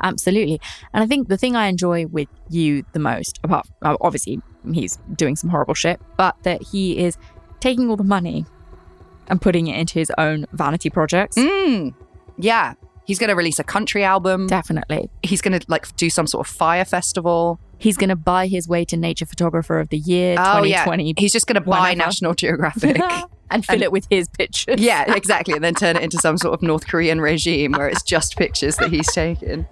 Absolutely. 0.03 0.61
And 0.93 1.05
I 1.05 1.07
think 1.07 1.29
the 1.29 1.37
thing 1.37 1.55
I 1.55 1.67
enjoy 1.69 2.07
with 2.07 2.27
you 2.51 2.85
the 2.93 2.99
most, 2.99 3.39
apart 3.45 3.69
uh, 3.83 3.97
obviously 4.01 4.41
he's 4.75 4.97
doing 5.15 5.37
some 5.37 5.51
horrible 5.51 5.75
shit, 5.75 6.01
but 6.17 6.37
that 6.43 6.63
he 6.63 6.99
is 6.99 7.17
taking 7.61 7.89
all 7.91 7.97
the 7.97 8.05
money 8.05 8.45
and 9.29 9.41
putting 9.41 9.67
it 9.67 9.79
into 9.79 9.99
his 9.99 10.11
own 10.19 10.47
vanity 10.53 10.91
projects. 10.91 11.37
Mm. 11.37 11.95
Yeah. 12.39 12.75
He's 13.05 13.19
going 13.21 13.29
to 13.29 13.37
release 13.37 13.59
a 13.59 13.65
country 13.65 14.03
album. 14.05 14.47
Definitely. 14.49 15.11
He's 15.23 15.41
going 15.41 15.59
to 15.59 15.65
like 15.69 15.95
do 15.97 16.11
some 16.11 16.27
sort 16.27 16.47
of 16.47 16.53
fire 16.53 16.85
festival. 16.85 17.61
He's 17.79 17.97
going 17.97 18.09
to 18.09 18.17
buy 18.17 18.47
his 18.49 18.67
way 18.69 18.85
to 18.87 18.97
Nature 18.97 19.27
Photographer 19.27 19.79
of 19.79 19.91
the 19.91 19.99
Year 19.99 20.33
Oh, 20.39 20.63
2020 20.63 21.05
yeah. 21.09 21.13
He's 21.19 21.33
just 21.33 21.47
going 21.47 21.55
to 21.55 21.61
buy. 21.61 21.95
National 21.95 22.35
Geographic. 22.35 22.99
and 23.51 23.65
fill 23.65 23.75
And- 23.75 23.83
it 23.83 23.93
with 23.93 24.07
his 24.11 24.29
pictures. 24.29 24.81
yeah, 24.81 25.15
exactly. 25.15 25.55
And 25.55 25.63
then 25.63 25.75
turn 25.75 25.95
it 25.97 26.03
into 26.03 26.19
some 26.19 26.37
sort 26.37 26.55
of 26.55 26.63
North 26.63 26.89
Korean 26.89 27.21
regime 27.21 27.73
where 27.73 27.89
it's 27.89 28.03
just 28.03 28.37
pictures 28.37 28.77
that 28.79 28.91
he's 28.91 29.13
taken. 29.13 29.69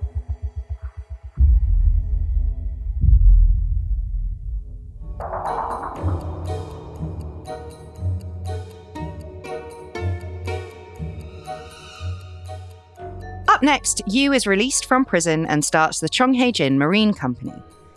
Up 13.55 13.63
next, 13.63 14.03
Yu 14.07 14.33
is 14.33 14.47
released 14.47 14.87
from 14.87 15.05
prison 15.05 15.47
and 15.47 15.65
starts 15.65 16.01
the 16.01 16.09
Chonghae-jin 16.09 16.79
Marine 16.79 17.13
Company 17.13 17.55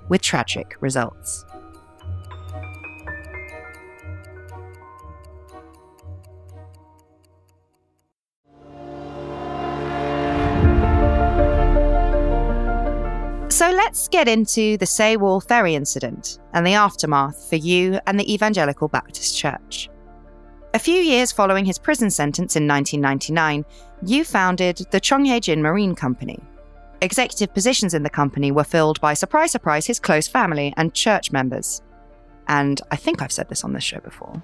with 0.10 0.22
tragic 0.22 0.76
results. 0.82 1.47
So 13.58 13.72
let's 13.72 14.08
get 14.08 14.28
into 14.28 14.78
the 14.78 14.86
Sewol 14.86 15.44
ferry 15.44 15.74
incident 15.74 16.38
and 16.54 16.64
the 16.64 16.76
aftermath 16.76 17.50
for 17.50 17.56
Yu 17.56 18.00
and 18.06 18.20
the 18.20 18.32
Evangelical 18.32 18.88
Baptist 18.88 19.36
Church. 19.36 19.90
A 20.76 20.80
few 20.80 21.02
years 21.02 21.32
following 21.32 21.66
his 21.66 21.80
prison 21.80 22.12
sentence 22.12 22.56
in 22.56 22.68
1999, 22.68 23.66
Yu 24.06 24.24
founded 24.24 24.86
the 24.92 25.02
Chonghae-jin 25.02 25.64
Marine 25.64 25.96
Company. 25.96 26.40
Executive 27.02 27.52
positions 27.52 27.96
in 27.96 28.04
the 28.04 28.12
company 28.12 28.52
were 28.52 28.64
filled 28.64 29.02
by, 29.02 29.16
surprise, 29.16 29.54
surprise, 29.54 29.88
his 29.88 30.00
close 30.00 30.28
family 30.28 30.72
and 30.78 30.94
church 30.94 31.32
members. 31.32 31.82
And 32.48 32.80
I 32.92 32.96
think 32.96 33.24
I've 33.24 33.32
said 33.32 33.50
this 33.50 33.64
on 33.64 33.74
this 33.74 33.84
show 33.84 34.02
before. 34.02 34.40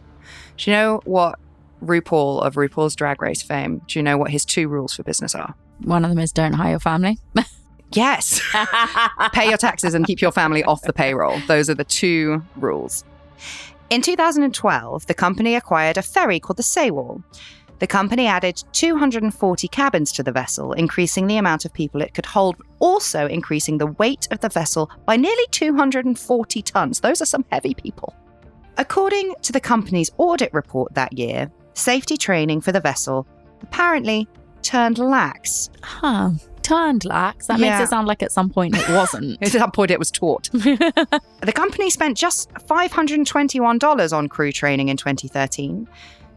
Do 0.58 0.72
you 0.72 0.76
know 0.76 1.02
what 1.06 1.38
RuPaul 1.84 2.42
of 2.42 2.56
RuPaul's 2.56 2.96
Drag 2.96 3.22
Race 3.22 3.44
fame, 3.44 3.84
do 3.86 4.00
you 4.00 4.04
know 4.04 4.18
what 4.18 4.32
his 4.32 4.44
two 4.44 4.68
rules 4.68 4.96
for 4.96 5.04
business 5.04 5.36
are? 5.36 5.54
One 5.84 6.04
of 6.04 6.10
them 6.10 6.18
is 6.18 6.32
don't 6.32 6.54
hire 6.54 6.72
your 6.72 6.80
family. 6.80 7.20
Yes. 7.94 8.42
Pay 9.34 9.50
your 9.50 9.58
taxes 9.58 9.94
and 9.94 10.06
keep 10.06 10.22
your 10.22 10.32
family 10.32 10.64
off 10.64 10.82
the 10.82 10.94
payroll. 10.94 11.40
Those 11.48 11.70
are 11.70 11.76
the 11.76 11.84
two 11.84 12.44
rules. 12.56 13.04
In 13.90 14.02
2012, 14.02 15.06
the 15.06 15.14
company 15.14 15.56
acquired 15.56 15.98
a 15.98 16.02
ferry 16.02 16.40
called 16.40 16.58
the 16.58 16.64
Sewol. 16.64 17.24
The 17.80 17.88
company 17.88 18.28
added 18.28 18.64
240 18.72 19.68
cabins 19.68 20.12
to 20.14 20.24
the 20.24 20.32
vessel, 20.32 20.74
increasing 20.74 21.28
the 21.28 21.38
amount 21.38 21.66
of 21.66 21.74
people 21.74 22.02
it 22.02 22.14
could 22.14 22.26
hold, 22.26 22.56
also 22.80 23.28
increasing 23.28 23.78
the 23.78 23.88
weight 23.88 24.28
of 24.32 24.40
the 24.40 24.50
vessel 24.50 24.90
by 25.06 25.18
nearly 25.18 25.44
240 25.52 26.62
tons. 26.62 27.02
Those 27.02 27.22
are 27.22 27.26
some 27.26 27.46
heavy 27.52 27.74
people. 27.74 28.16
According 28.78 29.36
to 29.42 29.52
the 29.52 29.60
company's 29.60 30.12
audit 30.18 30.54
report 30.54 30.94
that 30.94 31.18
year, 31.18 31.52
safety 31.74 32.18
training 32.18 32.62
for 32.62 32.72
the 32.72 32.80
vessel 32.80 33.28
apparently 33.62 34.28
turned 34.64 34.98
lax. 34.98 35.70
huh. 35.82 36.32
Turned 36.62 37.04
lax. 37.04 37.48
That 37.48 37.60
Yeah. 37.60 37.78
makes 37.78 37.88
it 37.88 37.90
sound 37.90 38.08
like 38.08 38.24
at 38.24 38.32
some 38.32 38.50
point 38.50 38.76
it 38.78 38.88
wasn't. 38.90 39.38
At 39.44 39.50
some 39.52 39.72
point, 39.72 39.92
it 39.92 40.00
was 40.00 40.10
taught. 40.12 40.50
The 40.54 41.52
company 41.54 41.90
spent 41.90 42.18
just 42.18 42.50
$521 42.54 44.14
on 44.14 44.30
crew 44.30 44.52
training 44.54 44.90
in 44.90 44.96
2013. 44.98 45.88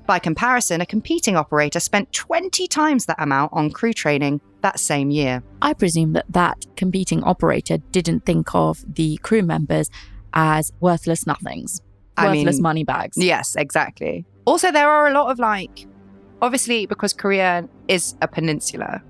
By 0.06 0.18
comparison, 0.18 0.80
a 0.80 0.86
competing 0.86 1.36
operator 1.36 1.80
spent 1.80 2.12
20 2.12 2.66
times 2.68 3.06
that 3.06 3.20
amount 3.20 3.52
on 3.52 3.70
crew 3.70 3.92
training 3.92 4.40
that 4.62 4.78
same 4.80 5.10
year. 5.10 5.42
I 5.62 5.74
presume 5.74 6.12
that 6.14 6.26
that 6.30 6.64
competing 6.76 7.22
operator 7.24 7.78
didn't 7.92 8.24
think 8.26 8.54
of 8.54 8.84
the 8.92 9.16
crew 9.18 9.42
members 9.42 9.90
as 10.34 10.72
worthless 10.80 11.24
nothings, 11.26 11.80
I 12.16 12.26
worthless 12.28 12.56
mean, 12.56 12.62
money 12.62 12.84
bags. 12.84 13.16
Yes, 13.16 13.56
exactly. 13.56 14.24
Also, 14.44 14.70
there 14.70 14.88
are 14.90 15.06
a 15.08 15.12
lot 15.12 15.30
of 15.30 15.38
like, 15.38 15.86
obviously, 16.42 16.86
because 16.86 17.12
Korea 17.12 17.68
is 17.88 18.14
a 18.22 18.28
peninsula, 18.28 19.02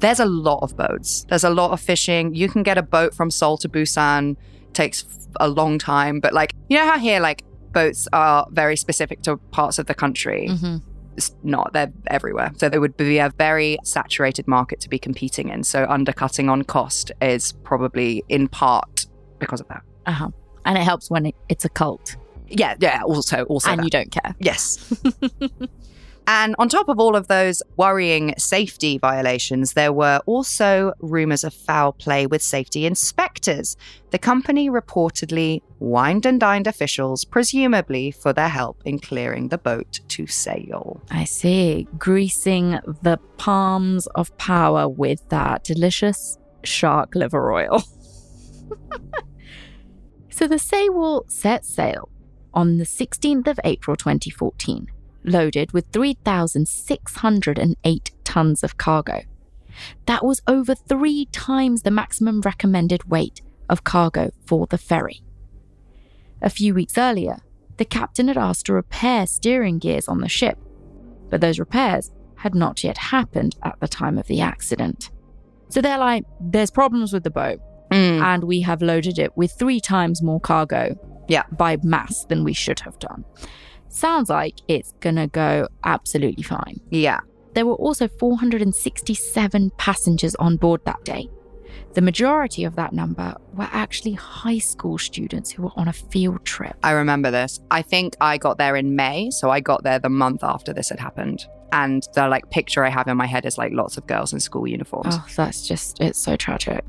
there's 0.00 0.20
a 0.20 0.24
lot 0.26 0.60
of 0.62 0.76
boats. 0.76 1.24
There's 1.28 1.44
a 1.44 1.50
lot 1.50 1.70
of 1.72 1.80
fishing. 1.80 2.34
You 2.34 2.48
can 2.48 2.62
get 2.62 2.76
a 2.78 2.82
boat 2.82 3.14
from 3.14 3.30
Seoul 3.30 3.56
to 3.58 3.68
Busan, 3.68 4.36
takes 4.72 5.04
a 5.40 5.48
long 5.48 5.78
time. 5.78 6.20
But 6.20 6.32
like, 6.32 6.54
you 6.68 6.76
know 6.78 6.84
how 6.86 6.98
here, 6.98 7.20
like, 7.20 7.44
boats 7.72 8.08
are 8.12 8.46
very 8.50 8.76
specific 8.76 9.22
to 9.22 9.36
parts 9.52 9.78
of 9.78 9.86
the 9.86 9.94
country? 9.94 10.48
hmm 10.48 10.78
It's 11.16 11.34
not, 11.44 11.72
they're 11.72 11.92
everywhere. 12.08 12.50
So 12.56 12.68
there 12.68 12.80
would 12.80 12.96
be 12.96 13.18
a 13.18 13.30
very 13.38 13.78
saturated 13.84 14.48
market 14.48 14.80
to 14.80 14.88
be 14.88 14.98
competing 14.98 15.50
in. 15.50 15.62
So 15.62 15.86
undercutting 15.88 16.48
on 16.48 16.62
cost 16.64 17.12
is 17.20 17.52
probably 17.62 18.24
in 18.28 18.48
part 18.48 19.06
because 19.38 19.60
of 19.60 19.68
that. 19.68 19.82
Uh-huh. 20.06 20.28
And 20.64 20.76
it 20.78 20.82
helps 20.84 21.10
when 21.10 21.26
it, 21.26 21.34
it's 21.48 21.64
a 21.64 21.68
cult 21.68 22.16
Yeah, 22.48 22.74
yeah, 22.80 23.02
also, 23.04 23.44
also. 23.44 23.70
and 23.70 23.78
that. 23.80 23.84
you 23.84 23.90
don't 23.90 24.10
care. 24.10 24.34
Yes. 24.40 24.78
and 26.26 26.54
on 26.58 26.68
top 26.68 26.88
of 26.88 27.00
all 27.00 27.16
of 27.16 27.28
those 27.28 27.62
worrying 27.76 28.34
safety 28.38 28.98
violations, 28.98 29.72
there 29.72 29.92
were 29.92 30.20
also 30.26 30.92
rumors 31.00 31.42
of 31.42 31.52
foul 31.52 31.92
play 31.92 32.26
with 32.26 32.42
safety 32.42 32.86
inspectors. 32.86 33.76
The 34.10 34.18
company 34.18 34.70
reportedly 34.70 35.62
wined 35.80 36.24
and 36.24 36.38
dined 36.38 36.68
officials, 36.68 37.24
presumably 37.24 38.12
for 38.12 38.32
their 38.32 38.48
help 38.48 38.80
in 38.84 39.00
clearing 39.00 39.48
the 39.48 39.58
boat 39.58 40.00
to 40.08 40.26
sail. 40.26 41.00
I 41.10 41.24
see. 41.24 41.88
Greasing 41.98 42.78
the 43.02 43.18
palms 43.36 44.06
of 44.08 44.36
power 44.38 44.88
with 44.88 45.28
that 45.30 45.64
delicious 45.64 46.38
shark 46.62 47.16
liver 47.16 47.52
oil. 47.52 47.80
so 50.30 50.46
the 50.46 50.56
Sewol 50.56 51.28
set 51.30 51.64
sail 51.64 52.08
on 52.54 52.78
the 52.78 52.84
16th 52.84 53.48
of 53.48 53.58
April 53.64 53.96
2014, 53.96 54.86
loaded 55.24 55.72
with 55.72 55.86
3,608 55.92 58.10
tons 58.24 58.62
of 58.64 58.76
cargo. 58.76 59.20
That 60.06 60.24
was 60.24 60.42
over 60.46 60.74
three 60.74 61.26
times 61.26 61.82
the 61.82 61.90
maximum 61.90 62.40
recommended 62.42 63.04
weight 63.10 63.40
of 63.68 63.84
cargo 63.84 64.30
for 64.44 64.66
the 64.66 64.78
ferry. 64.78 65.22
A 66.40 66.50
few 66.50 66.74
weeks 66.74 66.98
earlier, 66.98 67.38
the 67.78 67.84
captain 67.84 68.28
had 68.28 68.36
asked 68.36 68.66
to 68.66 68.72
repair 68.74 69.26
steering 69.26 69.78
gears 69.78 70.08
on 70.08 70.20
the 70.20 70.28
ship, 70.28 70.58
but 71.30 71.40
those 71.40 71.58
repairs 71.58 72.10
had 72.36 72.54
not 72.54 72.84
yet 72.84 72.98
happened 72.98 73.56
at 73.62 73.78
the 73.80 73.88
time 73.88 74.18
of 74.18 74.26
the 74.26 74.40
accident. 74.40 75.10
So 75.68 75.80
they're 75.80 75.98
like, 75.98 76.24
there's 76.40 76.70
problems 76.70 77.12
with 77.12 77.24
the 77.24 77.30
boat, 77.30 77.60
Mm, 77.90 78.22
and 78.22 78.44
we 78.44 78.62
have 78.62 78.80
loaded 78.80 79.18
it 79.18 79.36
with 79.36 79.52
three 79.52 79.78
times 79.78 80.22
more 80.22 80.40
cargo 80.40 80.96
Yeah. 81.28 81.42
by 81.52 81.76
mass 81.82 82.24
than 82.24 82.42
we 82.42 82.54
should 82.54 82.80
have 82.80 82.98
done. 82.98 83.26
Sounds 83.92 84.30
like 84.30 84.54
it's 84.68 84.92
gonna 85.00 85.28
go 85.28 85.68
absolutely 85.84 86.42
fine. 86.42 86.80
yeah. 86.90 87.20
There 87.54 87.66
were 87.66 87.74
also 87.74 88.08
467 88.08 89.72
passengers 89.76 90.34
on 90.36 90.56
board 90.56 90.80
that 90.86 91.04
day. 91.04 91.28
The 91.92 92.00
majority 92.00 92.64
of 92.64 92.76
that 92.76 92.94
number 92.94 93.34
were 93.52 93.68
actually 93.70 94.14
high 94.14 94.56
school 94.56 94.96
students 94.96 95.50
who 95.50 95.64
were 95.64 95.70
on 95.76 95.86
a 95.86 95.92
field 95.92 96.46
trip. 96.46 96.74
I 96.82 96.92
remember 96.92 97.30
this. 97.30 97.60
I 97.70 97.82
think 97.82 98.16
I 98.22 98.38
got 98.38 98.56
there 98.56 98.74
in 98.74 98.96
May, 98.96 99.28
so 99.28 99.50
I 99.50 99.60
got 99.60 99.82
there 99.82 99.98
the 99.98 100.08
month 100.08 100.42
after 100.42 100.72
this 100.72 100.88
had 100.88 100.98
happened. 100.98 101.44
And 101.72 102.02
the 102.14 102.26
like 102.26 102.48
picture 102.50 102.86
I 102.86 102.88
have 102.88 103.06
in 103.08 103.18
my 103.18 103.26
head 103.26 103.44
is 103.44 103.58
like 103.58 103.72
lots 103.74 103.98
of 103.98 104.06
girls 104.06 104.32
in 104.32 104.40
school 104.40 104.66
uniforms. 104.66 105.14
Oh, 105.14 105.26
that's 105.36 105.68
just, 105.68 106.00
it's 106.00 106.18
so 106.18 106.36
tragic. 106.36 106.82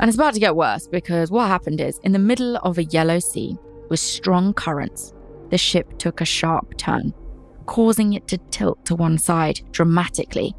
And 0.00 0.08
it's 0.08 0.16
about 0.16 0.32
to 0.32 0.40
get 0.40 0.56
worse 0.56 0.88
because 0.88 1.30
what 1.30 1.48
happened 1.48 1.82
is 1.82 1.98
in 1.98 2.12
the 2.12 2.18
middle 2.18 2.56
of 2.56 2.78
a 2.78 2.84
yellow 2.84 3.18
sea 3.18 3.58
with 3.90 4.00
strong 4.00 4.54
currents, 4.54 5.12
the 5.50 5.58
ship 5.58 5.98
took 5.98 6.20
a 6.20 6.24
sharp 6.24 6.76
turn, 6.76 7.12
causing 7.66 8.12
it 8.14 8.26
to 8.28 8.38
tilt 8.50 8.84
to 8.86 8.94
one 8.94 9.18
side 9.18 9.60
dramatically. 9.72 10.54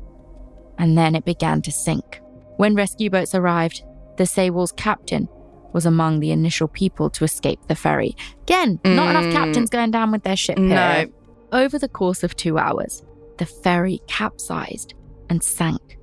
And 0.77 0.97
then 0.97 1.15
it 1.15 1.25
began 1.25 1.61
to 1.63 1.71
sink. 1.71 2.21
When 2.57 2.75
rescue 2.75 3.09
boats 3.09 3.35
arrived, 3.35 3.83
the 4.17 4.25
Sewol's 4.25 4.71
captain 4.73 5.27
was 5.73 5.85
among 5.85 6.19
the 6.19 6.31
initial 6.31 6.67
people 6.69 7.09
to 7.11 7.23
escape 7.25 7.59
the 7.67 7.75
ferry. 7.75 8.15
Again, 8.43 8.79
not 8.85 9.09
enough 9.09 9.25
Mm. 9.25 9.31
captains 9.33 9.69
going 9.69 9.91
down 9.91 10.11
with 10.11 10.23
their 10.23 10.37
ship 10.37 10.57
No. 10.57 10.75
here. 10.75 11.09
Over 11.51 11.77
the 11.77 11.89
course 11.89 12.23
of 12.23 12.35
two 12.35 12.57
hours, 12.57 13.03
the 13.37 13.45
ferry 13.45 14.01
capsized 14.07 14.93
and 15.29 15.43
sank, 15.43 15.97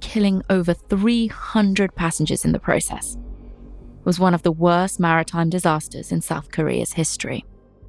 killing 0.00 0.42
over 0.50 0.74
300 0.74 1.94
passengers 1.94 2.44
in 2.44 2.52
the 2.52 2.58
process. 2.58 3.16
It 4.00 4.04
was 4.04 4.20
one 4.20 4.34
of 4.34 4.42
the 4.42 4.52
worst 4.52 5.00
maritime 5.00 5.48
disasters 5.50 6.12
in 6.12 6.20
South 6.20 6.50
Korea's 6.50 6.92
history. 6.92 7.44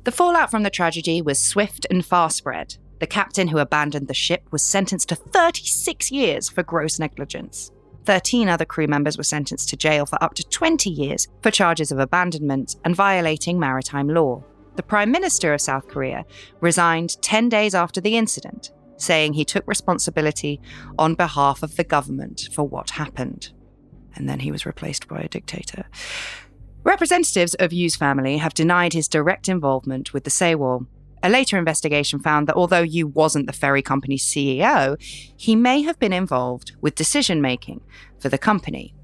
The 0.08 0.13
fallout 0.13 0.50
from 0.50 0.63
the 0.63 0.70
tragedy 0.70 1.22
was 1.22 1.38
swift 1.38 1.86
and 1.91 2.06
far 2.06 2.30
spread. 2.30 2.78
The 3.00 3.08
captain 3.08 3.50
who 3.50 3.58
abandoned 3.58 4.08
the 4.08 4.13
ship 4.13 4.48
was 4.52 4.63
sentenced 4.63 5.10
to 5.10 5.15
36 5.15 6.13
years 6.13 6.48
for 6.48 6.63
gross 6.63 6.98
negligence. 6.98 7.74
13 8.06 8.48
other 8.48 8.63
crew 8.63 8.88
members 8.88 9.17
were 9.17 9.26
sentenced 9.26 9.67
to 9.67 9.76
jail 9.76 10.06
for 10.06 10.24
up 10.24 10.34
to 10.36 10.48
20 10.48 10.89
years 10.89 11.28
for 11.41 11.52
charges 11.52 11.91
of 11.91 12.00
abandonment 12.00 12.78
and 12.86 12.96
violating 12.96 13.60
maritime 13.60 14.08
law. 14.08 14.41
the 14.78 14.82
Prime 14.82 15.12
Minister 15.12 15.54
of 15.54 15.60
South 15.60 15.89
Korea 15.89 16.26
resigned 16.62 17.22
10 17.22 17.50
days 17.50 17.76
after 17.76 18.00
the 18.00 18.15
incident, 18.15 18.72
saying 18.96 19.34
he 19.34 19.43
took 19.43 19.67
responsibility 19.67 20.62
on 20.98 21.15
behalf 21.15 21.63
of 21.63 21.76
the 21.76 21.84
government 21.84 22.48
for 22.54 22.65
what 22.65 22.91
happened. 22.91 23.52
And 24.15 24.30
then 24.30 24.39
he 24.39 24.54
was 24.54 24.65
replaced 24.65 25.10
by 25.10 25.20
a 25.20 25.28
dictator. 25.28 25.86
Representatives 26.88 27.54
of 27.56 27.73
Yu's 27.73 27.97
family 27.97 28.38
have 28.38 28.54
denied 28.54 28.93
his 28.93 29.10
direct 29.10 29.50
involvement 29.50 30.13
with 30.13 30.23
the 30.23 30.30
Sewol. 30.30 30.88
A 31.21 31.28
later 31.28 31.58
investigation 31.58 32.17
found 32.17 32.47
that 32.47 32.56
although 32.56 32.82
Yu 32.82 33.08
wasn't 33.08 33.45
the 33.45 33.52
ferry 33.52 33.82
company's 33.82 34.23
CEO, 34.23 34.95
he 35.36 35.54
may 35.54 35.82
have 35.82 36.00
been 36.00 36.13
involved 36.13 36.78
with 36.80 36.95
decision 36.95 37.41
making 37.41 37.82
for 38.21 38.30
the 38.30 38.38
company. 38.38 38.95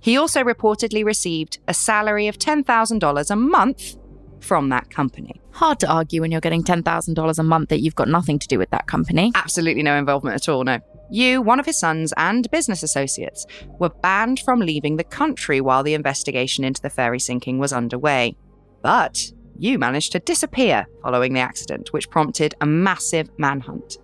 He 0.00 0.16
also 0.16 0.42
reportedly 0.42 1.04
received 1.04 1.60
a 1.68 1.74
salary 1.74 2.26
of 2.26 2.40
$10,000 2.40 3.30
a 3.30 3.36
month 3.36 3.96
from 4.40 4.70
that 4.70 4.90
company. 4.90 5.40
Hard 5.52 5.78
to 5.78 5.86
argue 5.88 6.22
when 6.22 6.32
you're 6.32 6.40
getting 6.40 6.64
$10,000 6.64 7.38
a 7.38 7.42
month 7.44 7.68
that 7.68 7.82
you've 7.82 7.94
got 7.94 8.08
nothing 8.08 8.40
to 8.40 8.48
do 8.48 8.58
with 8.58 8.70
that 8.70 8.88
company. 8.88 9.30
Absolutely 9.36 9.84
no 9.84 9.96
involvement 9.96 10.34
at 10.34 10.48
all, 10.48 10.64
no. 10.64 10.80
Yu, 11.12 11.40
one 11.42 11.60
of 11.60 11.66
his 11.66 11.78
sons, 11.78 12.12
and 12.16 12.50
business 12.50 12.82
associates 12.82 13.46
were 13.78 13.90
banned 13.90 14.40
from 14.40 14.60
leaving 14.60 14.96
the 14.96 15.04
country 15.04 15.60
while 15.60 15.82
the 15.82 15.92
investigation 15.92 16.64
into 16.64 16.80
the 16.80 16.88
ferry 16.88 17.20
sinking 17.20 17.58
was 17.58 17.70
underway. 17.70 18.34
But 18.80 19.30
Yu 19.58 19.78
managed 19.78 20.12
to 20.12 20.20
disappear 20.20 20.86
following 21.02 21.34
the 21.34 21.40
accident, 21.40 21.92
which 21.92 22.08
prompted 22.08 22.54
a 22.62 22.66
massive 22.66 23.28
manhunt. 23.38 23.98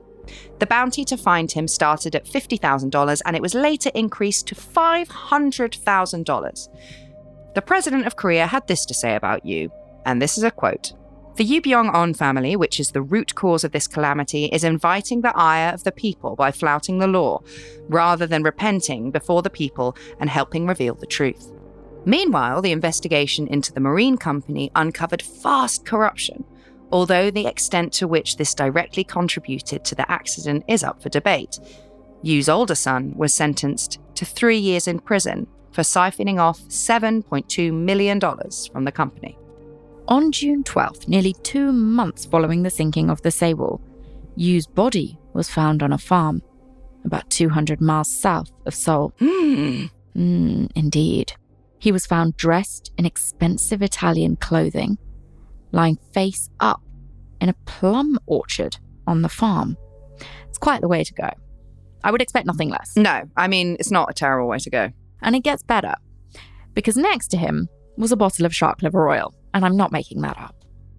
The 0.58 0.66
bounty 0.66 1.06
to 1.06 1.16
find 1.16 1.50
him 1.50 1.66
started 1.66 2.14
at 2.14 2.26
$50,000 2.26 3.22
and 3.24 3.34
it 3.34 3.40
was 3.40 3.54
later 3.54 3.90
increased 3.94 4.46
to 4.48 4.54
$500,000. 4.54 6.68
The 7.54 7.62
president 7.62 8.06
of 8.06 8.16
Korea 8.16 8.46
had 8.46 8.68
this 8.68 8.84
to 8.84 8.92
say 8.92 9.16
about 9.16 9.46
Yu, 9.46 9.72
and 10.04 10.20
this 10.20 10.36
is 10.36 10.44
a 10.44 10.50
quote. 10.50 10.92
The 11.38 11.44
Yu 11.44 11.62
Byung-on 11.62 12.14
family, 12.14 12.56
which 12.56 12.80
is 12.80 12.90
the 12.90 13.00
root 13.00 13.36
cause 13.36 13.62
of 13.62 13.70
this 13.70 13.86
calamity, 13.86 14.46
is 14.46 14.64
inviting 14.64 15.20
the 15.20 15.32
ire 15.36 15.72
of 15.72 15.84
the 15.84 15.92
people 15.92 16.34
by 16.34 16.50
flouting 16.50 16.98
the 16.98 17.06
law, 17.06 17.42
rather 17.88 18.26
than 18.26 18.42
repenting 18.42 19.12
before 19.12 19.42
the 19.42 19.48
people 19.48 19.96
and 20.18 20.28
helping 20.28 20.66
reveal 20.66 20.96
the 20.96 21.06
truth. 21.06 21.52
Meanwhile, 22.04 22.60
the 22.60 22.72
investigation 22.72 23.46
into 23.46 23.72
the 23.72 23.78
marine 23.78 24.16
company 24.16 24.72
uncovered 24.74 25.22
vast 25.22 25.86
corruption, 25.86 26.42
although 26.90 27.30
the 27.30 27.46
extent 27.46 27.92
to 27.92 28.08
which 28.08 28.36
this 28.36 28.52
directly 28.52 29.04
contributed 29.04 29.84
to 29.84 29.94
the 29.94 30.10
accident 30.10 30.64
is 30.66 30.82
up 30.82 31.00
for 31.00 31.08
debate. 31.08 31.60
Yu's 32.22 32.48
older 32.48 32.74
son 32.74 33.12
was 33.16 33.32
sentenced 33.32 34.00
to 34.16 34.24
three 34.24 34.58
years 34.58 34.88
in 34.88 34.98
prison 34.98 35.46
for 35.70 35.82
siphoning 35.82 36.40
off 36.40 36.58
$7.2 36.62 37.72
million 37.72 38.18
from 38.72 38.84
the 38.84 38.90
company. 38.90 39.38
On 40.08 40.32
June 40.32 40.64
12th, 40.64 41.06
nearly 41.06 41.34
two 41.42 41.70
months 41.70 42.24
following 42.24 42.62
the 42.62 42.70
sinking 42.70 43.10
of 43.10 43.20
the 43.20 43.28
Sewol, 43.28 43.78
Yu's 44.36 44.66
body 44.66 45.18
was 45.34 45.50
found 45.50 45.82
on 45.82 45.92
a 45.92 45.98
farm 45.98 46.40
about 47.04 47.28
200 47.28 47.78
miles 47.80 48.10
south 48.10 48.50
of 48.64 48.74
Seoul. 48.74 49.12
Hmm. 49.18 49.84
Mm, 50.16 50.70
indeed. 50.74 51.34
He 51.78 51.92
was 51.92 52.06
found 52.06 52.38
dressed 52.38 52.90
in 52.96 53.04
expensive 53.04 53.82
Italian 53.82 54.36
clothing, 54.36 54.96
lying 55.72 55.98
face 56.12 56.48
up 56.58 56.80
in 57.42 57.50
a 57.50 57.54
plum 57.66 58.18
orchard 58.24 58.78
on 59.06 59.20
the 59.20 59.28
farm. 59.28 59.76
It's 60.48 60.58
quite 60.58 60.80
the 60.80 60.88
way 60.88 61.04
to 61.04 61.12
go. 61.12 61.28
I 62.02 62.10
would 62.10 62.22
expect 62.22 62.46
nothing 62.46 62.70
less. 62.70 62.96
No, 62.96 63.24
I 63.36 63.46
mean, 63.46 63.76
it's 63.78 63.90
not 63.90 64.10
a 64.10 64.14
terrible 64.14 64.48
way 64.48 64.58
to 64.58 64.70
go. 64.70 64.90
And 65.20 65.36
it 65.36 65.40
gets 65.40 65.62
better 65.62 65.94
because 66.72 66.96
next 66.96 67.28
to 67.28 67.36
him 67.36 67.68
was 67.98 68.10
a 68.10 68.16
bottle 68.16 68.46
of 68.46 68.54
shark 68.54 68.82
liver 68.82 69.08
oil, 69.08 69.34
and 69.54 69.64
I'm 69.64 69.76
not 69.76 69.92
making 69.92 70.20
that 70.22 70.38
up. 70.38 70.54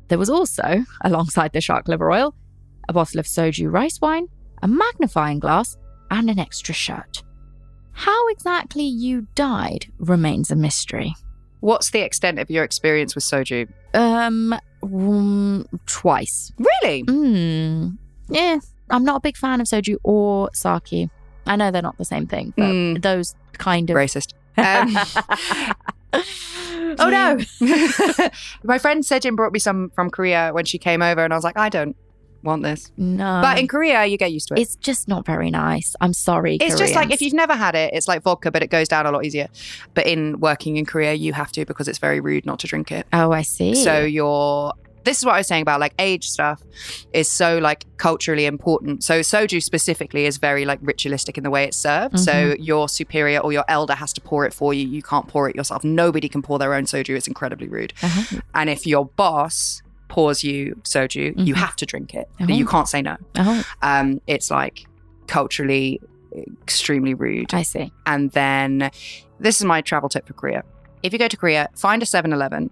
There 0.08 0.18
was 0.18 0.30
also, 0.30 0.84
alongside 1.02 1.54
the 1.54 1.62
shark 1.62 1.88
liver 1.88 2.12
oil, 2.12 2.34
a 2.88 2.94
bottle 2.94 3.20
of 3.20 3.26
soju 3.26 3.72
rice 3.72 4.00
wine, 4.02 4.28
a 4.64 4.68
magnifying 4.68 5.40
glass, 5.40 5.78
and 6.12 6.30
an 6.30 6.40
extra 6.40 6.74
shirt. 6.74 7.22
How 7.92 8.28
exactly 8.30 8.84
Yu 8.84 9.28
died 9.36 9.88
remains 10.00 10.50
a 10.52 10.56
mystery. 10.56 11.14
What's 11.60 11.92
the 11.92 12.00
extent 12.00 12.40
of 12.40 12.50
your 12.50 12.64
experience 12.64 13.14
with 13.16 13.24
soju? 13.26 13.68
Um, 13.94 14.58
mm, 14.82 15.66
twice. 15.86 16.52
Really? 16.58 17.02
Hmm. 17.02 17.90
Yeah, 18.30 18.60
I'm 18.90 19.04
not 19.04 19.18
a 19.18 19.20
big 19.20 19.36
fan 19.38 19.60
of 19.62 19.68
soju 19.68 19.98
or 20.04 20.50
sake. 20.54 21.10
I 21.46 21.56
know 21.56 21.70
they're 21.72 21.82
not 21.82 21.98
the 21.98 22.06
same 22.06 22.26
thing, 22.28 22.54
but 22.56 22.64
Mm. 22.64 23.02
those 23.02 23.36
kind 23.54 23.90
of. 23.90 23.96
Racist. 23.98 24.34
Um, 24.58 24.96
oh 27.00 27.10
no. 27.10 27.38
My 28.64 28.78
friend 28.78 29.04
Sejin 29.04 29.36
brought 29.36 29.54
me 29.54 29.60
some 29.60 29.90
from 29.92 30.10
Korea 30.10 30.52
when 30.54 30.66
she 30.66 30.78
came 30.78 31.02
over, 31.02 31.24
and 31.24 31.34
I 31.34 31.38
was 31.38 31.44
like, 31.44 31.58
I 31.58 31.70
don't 31.70 31.96
want 32.44 32.64
this. 32.64 32.92
No. 32.98 33.42
But 33.42 33.60
in 33.60 33.68
Korea, 33.68 34.06
you 34.06 34.18
get 34.18 34.32
used 34.32 34.48
to 34.48 34.54
it. 34.54 34.62
it's 34.62 34.76
just 34.78 35.08
not 35.08 35.26
very 35.26 35.52
nice. 35.52 35.96
I'm 36.00 36.14
sorry. 36.14 36.58
It's 36.62 36.78
just 36.78 36.96
like 36.96 37.12
if 37.12 37.22
you've 37.22 37.34
never 37.34 37.56
had 37.56 37.76
it, 37.76 37.94
it's 37.94 38.08
like 38.08 38.24
vodka, 38.24 38.52
but 38.52 38.64
it 38.64 38.70
goes 38.70 38.88
down 38.88 39.06
a 39.06 39.12
lot 39.12 39.26
easier. 39.26 39.48
But 39.94 40.08
in 40.08 40.40
working 40.40 40.78
in 40.78 40.86
Korea, 40.86 41.14
you 41.14 41.34
have 41.34 41.52
to 41.54 41.66
because 41.66 41.88
it's 41.88 42.00
very 42.00 42.20
rude 42.20 42.46
not 42.46 42.60
to 42.60 42.68
drink 42.68 42.92
it. 42.92 43.06
Oh, 43.14 43.32
I 43.32 43.42
see. 43.42 43.76
So 43.76 44.00
you're. 44.02 44.74
This 45.10 45.18
is 45.18 45.26
what 45.26 45.34
I 45.34 45.38
was 45.40 45.48
saying 45.48 45.64
about 45.64 45.80
like 45.80 45.96
age 45.98 46.30
stuff 46.30 46.62
is 47.14 47.32
so 47.32 47.58
like 47.58 47.84
culturally 47.98 48.46
important. 48.46 49.04
So 49.04 49.22
soju 49.22 49.64
specifically 49.64 50.28
is 50.28 50.38
very 50.38 50.66
like 50.66 50.78
ritualistic 50.84 51.36
in 51.36 51.44
the 51.44 51.50
way 51.50 51.64
it's 51.64 51.78
served. 51.78 52.20
So 52.20 52.56
your 52.60 52.88
superior 52.88 53.40
or 53.40 53.52
your 53.52 53.66
elder 53.68 53.96
has 53.96 54.14
to 54.14 54.22
pour 54.22 54.46
it 54.46 54.54
for 54.54 54.72
you. 54.72 54.88
You 54.88 55.02
can't 55.02 55.28
pour 55.28 55.50
it 55.50 55.56
yourself. 55.56 55.84
Nobody 55.84 56.30
can 56.30 56.44
pour 56.44 56.60
their 56.60 56.76
own 56.76 56.84
soju. 56.84 57.18
It's 57.18 57.28
incredibly 57.28 57.68
rude. 57.68 57.92
Uh-huh. 58.04 58.40
And 58.54 58.70
if 58.70 58.86
your 58.86 59.06
boss 59.06 59.82
pours 60.10 60.44
you 60.44 60.80
soju, 60.84 61.34
you 61.44 61.56
have 61.56 61.76
to 61.78 61.88
drink 61.88 62.14
it. 62.14 62.30
Oh. 62.40 62.46
You 62.46 62.68
can't 62.68 62.88
say 62.88 63.02
no. 63.02 63.18
Oh, 63.36 63.64
Um, 63.82 64.22
it's 64.28 64.52
like 64.52 64.86
culturally 65.26 66.00
extremely 66.62 67.16
rude. 67.16 67.52
I 67.52 67.64
see. 67.64 67.92
And 68.06 68.30
then 68.34 68.92
this 69.40 69.60
is 69.60 69.66
my 69.66 69.82
travel 69.82 70.08
tip 70.08 70.28
for 70.28 70.34
Korea. 70.34 70.62
If 71.02 71.14
you 71.14 71.20
go 71.20 71.28
to 71.28 71.38
Korea, 71.38 71.70
find 71.76 72.04
a 72.04 72.06
7 72.06 72.32
Eleven 72.32 72.70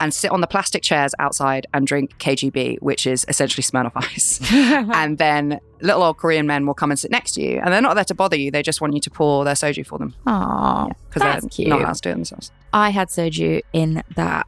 and 0.00 0.12
sit 0.12 0.30
on 0.30 0.40
the 0.40 0.46
plastic 0.46 0.82
chairs 0.82 1.14
outside 1.18 1.66
and 1.74 1.86
drink 1.86 2.16
KGB, 2.18 2.78
which 2.80 3.06
is 3.06 3.24
essentially 3.28 3.62
Smirnoff 3.62 3.92
Ice. 3.94 4.40
and 4.52 5.18
then 5.18 5.60
little 5.80 6.02
old 6.02 6.16
Korean 6.16 6.46
men 6.46 6.66
will 6.66 6.74
come 6.74 6.90
and 6.90 6.98
sit 6.98 7.10
next 7.10 7.32
to 7.32 7.42
you. 7.42 7.60
And 7.62 7.72
they're 7.72 7.80
not 7.82 7.94
there 7.94 8.04
to 8.04 8.14
bother 8.14 8.36
you, 8.36 8.50
they 8.50 8.62
just 8.62 8.80
want 8.80 8.94
you 8.94 9.00
to 9.00 9.10
pour 9.10 9.44
their 9.44 9.54
soju 9.54 9.86
for 9.86 9.98
them 9.98 10.14
Aw, 10.26 10.88
because 10.88 11.22
that's 11.22 11.42
they're 11.44 11.48
cute. 11.50 11.68
not 11.68 11.80
allowed 11.80 11.94
to 11.94 12.00
do 12.00 12.08
it 12.10 12.14
themselves. 12.14 12.50
I 12.72 12.90
had 12.90 13.08
soju 13.08 13.60
in 13.72 14.02
that 14.16 14.46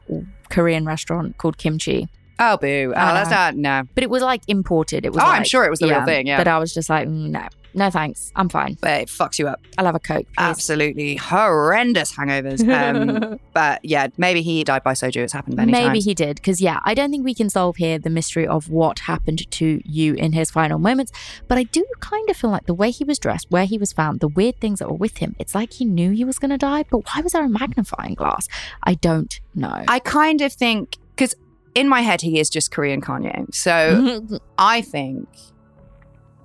Korean 0.49 0.85
restaurant 0.85 1.37
called 1.37 1.57
Kimchi, 1.57 2.07
Oh, 2.39 2.57
boo. 2.57 2.91
Oh, 2.95 3.13
that's 3.13 3.29
not, 3.29 3.55
no. 3.55 3.83
but 3.93 4.03
it 4.03 4.09
was 4.09 4.23
like 4.23 4.41
imported. 4.47 5.05
It 5.05 5.13
was. 5.13 5.21
Oh, 5.21 5.25
I'm 5.27 5.43
sure 5.43 5.65
it 5.65 5.69
was 5.69 5.79
the 5.79 5.87
real 5.87 6.03
thing, 6.03 6.25
yeah. 6.25 6.37
But 6.37 6.47
I 6.47 6.57
was 6.57 6.73
just 6.73 6.89
like, 6.89 7.07
mm, 7.07 7.29
no, 7.29 7.47
no, 7.73 7.89
thanks. 7.89 8.31
I'm 8.35 8.49
fine. 8.49 8.77
But 8.81 9.01
it 9.01 9.07
fucks 9.07 9.39
you 9.39 9.47
up. 9.47 9.61
I'll 9.77 9.85
have 9.85 9.95
a 9.95 9.99
coke. 9.99 10.25
please. 10.25 10.33
Absolutely 10.37 11.15
horrendous 11.15 12.13
hangovers. 12.13 12.63
Um, 12.83 13.39
but 13.53 13.83
yeah, 13.85 14.07
maybe 14.17 14.41
he 14.41 14.63
died 14.63 14.83
by 14.83 14.93
soju. 14.93 15.17
It's 15.17 15.31
happened 15.31 15.55
many 15.55 15.71
Maybe 15.71 15.83
times. 15.83 15.93
Maybe 15.93 15.99
he 16.01 16.13
did, 16.13 16.35
because 16.37 16.59
yeah, 16.59 16.79
I 16.83 16.93
don't 16.93 17.11
think 17.11 17.23
we 17.23 17.33
can 17.33 17.49
solve 17.49 17.77
here 17.77 17.97
the 17.99 18.09
mystery 18.09 18.45
of 18.47 18.69
what 18.69 18.99
happened 18.99 19.49
to 19.51 19.81
Yu 19.85 20.15
in 20.15 20.33
his 20.33 20.51
final 20.51 20.79
moments. 20.79 21.11
But 21.47 21.57
I 21.57 21.63
do 21.63 21.85
kind 21.99 22.29
of 22.29 22.35
feel 22.35 22.49
like 22.49 22.65
the 22.65 22.73
way 22.73 22.91
he 22.91 23.03
was 23.03 23.19
dressed, 23.19 23.47
where 23.51 23.65
he 23.65 23.77
was 23.77 23.93
found, 23.93 24.19
the 24.19 24.27
weird 24.27 24.59
things 24.59 24.79
that 24.79 24.89
were 24.89 24.97
with 24.97 25.17
him, 25.17 25.35
it's 25.39 25.53
like 25.55 25.73
he 25.73 25.85
knew 25.85 26.11
he 26.11 26.25
was 26.25 26.39
going 26.39 26.51
to 26.51 26.57
die. 26.57 26.83
But 26.89 26.99
why 27.05 27.21
was 27.21 27.33
there 27.33 27.45
a 27.45 27.49
magnifying 27.49 28.15
glass? 28.15 28.47
I 28.83 28.95
don't 28.95 29.39
know. 29.55 29.83
I 29.87 29.99
kind 29.99 30.41
of 30.41 30.51
think 30.51 30.97
because 31.15 31.35
in 31.75 31.87
my 31.87 32.01
head 32.01 32.21
he 32.21 32.39
is 32.39 32.49
just 32.49 32.71
Korean 32.71 33.01
Kanye. 33.01 33.53
So 33.53 34.25
I 34.57 34.81
think 34.81 35.27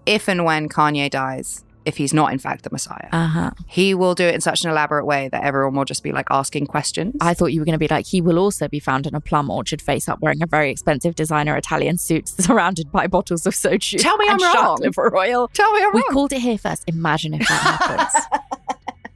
if 0.08 0.28
and 0.28 0.44
when 0.44 0.68
Kanye 0.68 1.08
dies, 1.10 1.64
if 1.84 1.96
he's 1.96 2.12
not 2.12 2.32
in 2.32 2.38
fact 2.38 2.64
the 2.64 2.70
Messiah, 2.70 3.08
uh 3.12 3.26
huh. 3.28 3.50
he 3.66 3.94
will 3.94 4.14
do 4.14 4.24
it 4.24 4.34
in 4.34 4.40
such 4.42 4.62
an 4.64 4.70
elaborate 4.70 5.06
way 5.06 5.28
that 5.28 5.42
everyone 5.42 5.74
will 5.74 5.86
just 5.86 6.02
be 6.02 6.12
like 6.12 6.26
asking 6.30 6.66
questions. 6.66 7.14
I 7.20 7.32
thought 7.32 7.46
you 7.46 7.60
were 7.60 7.64
going 7.64 7.72
to 7.74 7.78
be 7.78 7.88
like, 7.88 8.06
he 8.06 8.20
will 8.20 8.38
also 8.38 8.68
be 8.68 8.78
found 8.80 9.06
in 9.06 9.14
a 9.14 9.20
plum 9.22 9.48
orchard 9.48 9.80
face 9.80 10.06
up 10.08 10.20
wearing 10.20 10.42
a 10.42 10.46
very 10.46 10.70
expensive 10.70 11.14
designer 11.14 11.56
Italian 11.56 11.96
suit 11.96 12.28
surrounded 12.46 12.92
by 12.92 13.06
bottles 13.06 13.46
of 13.46 13.54
soju. 13.54 13.98
Tell 14.02 14.16
me 14.18 14.26
I'm 14.28 14.42
wrong. 14.42 14.78
liver 14.80 15.16
oil. 15.16 15.48
Tell 15.54 15.72
me 15.72 15.82
I'm 15.82 15.92
We 15.94 16.00
wrong. 16.00 16.10
called 16.12 16.32
it 16.34 16.40
here 16.40 16.58
first. 16.58 16.84
Imagine 16.86 17.34
if 17.34 17.48
that 17.48 17.62
happens. 17.80 18.26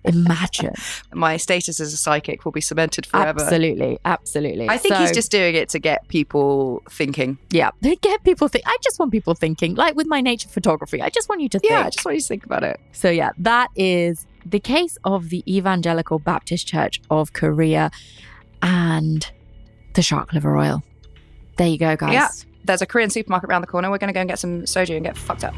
Imagine. 0.04 0.74
my 1.12 1.36
status 1.36 1.80
as 1.80 1.92
a 1.92 1.96
psychic 1.96 2.44
will 2.44 2.52
be 2.52 2.60
cemented 2.60 3.06
forever. 3.06 3.40
Absolutely. 3.40 3.98
Absolutely. 4.04 4.68
I 4.68 4.78
think 4.78 4.96
he's 4.96 5.12
just 5.12 5.30
doing 5.30 5.54
it 5.54 5.68
to 5.70 5.78
get 5.78 6.06
people 6.08 6.82
thinking. 6.90 7.38
Yeah, 7.50 7.70
get 8.00 8.24
people 8.24 8.48
think. 8.48 8.64
I 8.66 8.76
just 8.82 8.98
want 8.98 9.12
people 9.12 9.34
thinking, 9.34 9.74
like 9.74 9.94
with 9.94 10.06
my 10.06 10.20
nature 10.20 10.48
photography. 10.48 11.00
I 11.00 11.08
just 11.08 11.28
want 11.28 11.40
you 11.40 11.48
to 11.50 11.58
think. 11.58 11.70
Yeah, 11.70 11.86
I 11.86 11.90
just 11.90 12.04
want 12.04 12.16
you 12.16 12.20
to 12.20 12.28
think 12.28 12.44
about 12.44 12.64
it. 12.64 12.80
so 12.92 13.10
yeah, 13.10 13.30
that 13.38 13.70
is 13.76 14.26
the 14.44 14.60
case 14.60 14.98
of 15.04 15.28
the 15.28 15.42
Evangelical 15.52 16.18
Baptist 16.18 16.66
Church 16.66 17.00
of 17.10 17.32
Korea 17.32 17.90
and 18.60 19.30
the 19.94 20.02
shark 20.02 20.32
liver 20.32 20.56
oil. 20.56 20.82
There 21.56 21.68
you 21.68 21.78
go, 21.78 21.96
guys. 21.96 22.12
Yeah. 22.12 22.28
There's 22.64 22.82
a 22.82 22.86
Korean 22.86 23.10
supermarket 23.10 23.50
around 23.50 23.62
the 23.62 23.66
corner. 23.66 23.90
We're 23.90 23.98
going 23.98 24.08
to 24.08 24.14
go 24.14 24.20
and 24.20 24.28
get 24.28 24.38
some 24.38 24.62
soju 24.62 24.96
and 24.96 25.04
get 25.04 25.16
fucked 25.16 25.44
up. 25.44 25.54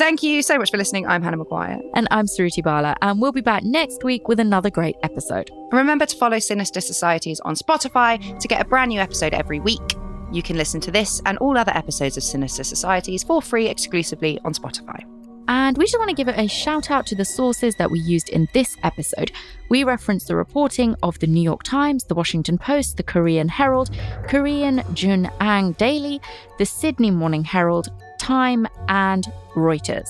Thank 0.00 0.22
you 0.22 0.40
so 0.40 0.56
much 0.56 0.70
for 0.70 0.78
listening. 0.78 1.06
I'm 1.06 1.22
Hannah 1.22 1.36
Maguire. 1.36 1.78
And 1.92 2.08
I'm 2.10 2.24
Suruthi 2.24 2.64
Bala, 2.64 2.96
and 3.02 3.20
we'll 3.20 3.32
be 3.32 3.42
back 3.42 3.64
next 3.64 4.02
week 4.02 4.28
with 4.28 4.40
another 4.40 4.70
great 4.70 4.96
episode. 5.02 5.50
Remember 5.72 6.06
to 6.06 6.16
follow 6.16 6.38
Sinister 6.38 6.80
Societies 6.80 7.38
on 7.40 7.54
Spotify 7.54 8.40
to 8.40 8.48
get 8.48 8.62
a 8.62 8.64
brand 8.64 8.88
new 8.88 8.98
episode 8.98 9.34
every 9.34 9.60
week. 9.60 9.94
You 10.32 10.42
can 10.42 10.56
listen 10.56 10.80
to 10.80 10.90
this 10.90 11.20
and 11.26 11.36
all 11.36 11.58
other 11.58 11.76
episodes 11.76 12.16
of 12.16 12.22
Sinister 12.22 12.64
Societies 12.64 13.22
for 13.22 13.42
free 13.42 13.68
exclusively 13.68 14.40
on 14.42 14.54
Spotify. 14.54 15.04
And 15.48 15.76
we 15.76 15.84
just 15.84 15.98
want 15.98 16.08
to 16.08 16.16
give 16.16 16.28
a 16.28 16.48
shout 16.48 16.90
out 16.90 17.04
to 17.08 17.14
the 17.14 17.26
sources 17.26 17.74
that 17.74 17.90
we 17.90 17.98
used 17.98 18.30
in 18.30 18.48
this 18.54 18.78
episode. 18.82 19.32
We 19.68 19.84
referenced 19.84 20.28
the 20.28 20.36
reporting 20.36 20.96
of 21.02 21.18
the 21.18 21.26
New 21.26 21.42
York 21.42 21.62
Times, 21.62 22.04
the 22.04 22.14
Washington 22.14 22.56
Post, 22.56 22.96
the 22.96 23.02
Korean 23.02 23.50
Herald, 23.50 23.90
Korean 24.28 24.78
JoongAng 24.94 25.76
Daily, 25.76 26.22
the 26.56 26.64
Sydney 26.64 27.10
Morning 27.10 27.44
Herald, 27.44 27.90
Time, 28.18 28.66
and 28.88 29.30
Reuters. 29.54 30.08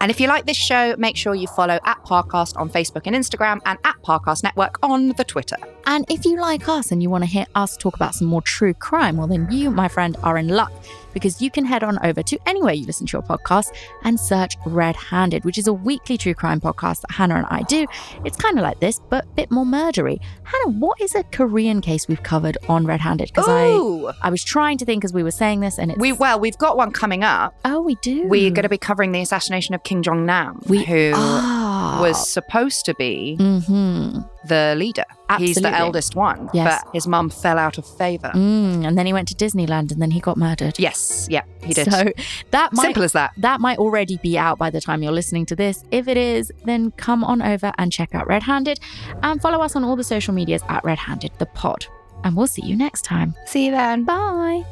And 0.00 0.10
if 0.10 0.20
you 0.20 0.28
like 0.28 0.44
this 0.44 0.56
show, 0.56 0.94
make 0.98 1.16
sure 1.16 1.34
you 1.34 1.46
follow 1.46 1.78
at 1.82 2.04
Parcast 2.04 2.58
on 2.58 2.68
Facebook 2.68 3.02
and 3.06 3.16
Instagram 3.16 3.60
and 3.64 3.78
at 3.84 3.96
Parcast 4.02 4.42
Network 4.42 4.78
on 4.82 5.08
the 5.16 5.24
Twitter. 5.24 5.56
And 5.86 6.04
if 6.10 6.26
you 6.26 6.38
like 6.38 6.68
us 6.68 6.92
and 6.92 7.02
you 7.02 7.08
want 7.08 7.24
to 7.24 7.30
hear 7.30 7.46
us 7.54 7.76
talk 7.76 7.96
about 7.96 8.14
some 8.14 8.28
more 8.28 8.42
true 8.42 8.74
crime, 8.74 9.16
well, 9.16 9.26
then 9.26 9.50
you, 9.50 9.70
my 9.70 9.88
friend, 9.88 10.16
are 10.22 10.36
in 10.36 10.48
luck 10.48 10.72
because 11.14 11.40
you 11.40 11.50
can 11.50 11.64
head 11.64 11.82
on 11.82 11.98
over 12.04 12.22
to 12.22 12.38
anywhere 12.46 12.74
you 12.74 12.84
listen 12.84 13.06
to 13.06 13.12
your 13.12 13.22
podcast 13.22 13.68
and 14.02 14.20
search 14.20 14.56
Red 14.66 14.96
Handed, 14.96 15.44
which 15.44 15.56
is 15.56 15.66
a 15.66 15.72
weekly 15.72 16.18
true 16.18 16.34
crime 16.34 16.60
podcast 16.60 17.00
that 17.02 17.12
Hannah 17.12 17.36
and 17.36 17.46
I 17.48 17.62
do. 17.62 17.86
It's 18.24 18.36
kind 18.36 18.58
of 18.58 18.62
like 18.62 18.80
this, 18.80 19.00
but 19.08 19.24
a 19.24 19.28
bit 19.28 19.50
more 19.50 19.64
murdery. 19.64 20.20
Hannah, 20.42 20.76
what 20.78 21.00
is 21.00 21.14
a 21.14 21.22
Korean 21.24 21.80
case 21.80 22.08
we've 22.08 22.22
covered 22.22 22.58
on 22.68 22.84
Red 22.84 23.00
Handed? 23.00 23.28
Because 23.28 23.46
I, 23.48 24.26
I 24.26 24.30
was 24.30 24.44
trying 24.44 24.76
to 24.78 24.84
think 24.84 25.04
as 25.04 25.12
we 25.12 25.22
were 25.22 25.30
saying 25.30 25.60
this, 25.60 25.78
and 25.78 25.92
it's, 25.92 26.00
we 26.00 26.12
well, 26.12 26.38
we've 26.38 26.58
got 26.58 26.76
one 26.76 26.90
coming 26.90 27.22
up. 27.24 27.54
Oh, 27.64 27.80
we 27.80 27.94
do. 27.96 28.26
We're 28.26 28.50
going 28.50 28.64
to 28.64 28.68
be 28.68 28.78
covering 28.78 29.12
the 29.12 29.20
assassination 29.20 29.74
of 29.74 29.82
Kim 29.84 30.02
Jong 30.02 30.26
Nam, 30.26 30.60
We 30.68 30.84
who 30.84 31.12
are. 31.14 31.63
Was 32.00 32.28
supposed 32.30 32.84
to 32.86 32.94
be 32.94 33.36
hmm 33.36 34.18
the 34.46 34.74
leader. 34.76 35.04
He's 35.38 35.56
the 35.56 35.74
eldest 35.74 36.14
one, 36.16 36.50
Yes. 36.52 36.82
but 36.84 36.92
his 36.94 37.06
mum 37.06 37.30
fell 37.30 37.58
out 37.58 37.78
of 37.78 37.86
favor. 37.86 38.30
Mm, 38.34 38.86
and 38.86 38.98
then 38.98 39.06
he 39.06 39.12
went 39.14 39.26
to 39.28 39.34
Disneyland, 39.34 39.90
and 39.90 40.02
then 40.02 40.10
he 40.10 40.20
got 40.20 40.36
murdered. 40.36 40.78
Yes, 40.78 41.26
yeah, 41.30 41.44
he 41.62 41.72
did. 41.72 41.90
So 41.90 42.12
that 42.50 42.72
might 42.74 42.82
Simple 42.84 43.04
as 43.04 43.12
that. 43.12 43.32
that 43.38 43.60
might 43.62 43.78
already 43.78 44.18
be 44.18 44.36
out 44.36 44.58
by 44.58 44.68
the 44.68 44.82
time 44.82 45.02
you're 45.02 45.12
listening 45.12 45.46
to 45.46 45.56
this. 45.56 45.82
If 45.90 46.08
it 46.08 46.18
is, 46.18 46.52
then 46.66 46.90
come 46.92 47.24
on 47.24 47.40
over 47.40 47.72
and 47.78 47.90
check 47.90 48.14
out 48.14 48.26
Red 48.26 48.42
Handed 48.42 48.78
and 49.22 49.40
follow 49.40 49.62
us 49.64 49.74
on 49.76 49.82
all 49.84 49.96
the 49.96 50.04
social 50.04 50.34
medias 50.34 50.62
at 50.68 50.84
Red 50.84 50.98
Handed 50.98 51.32
the 51.38 51.46
Pod. 51.46 51.86
And 52.22 52.36
we'll 52.36 52.46
see 52.46 52.62
you 52.66 52.76
next 52.76 53.02
time. 53.02 53.34
See 53.46 53.64
you 53.66 53.70
then. 53.70 54.04
Bye. 54.04 54.64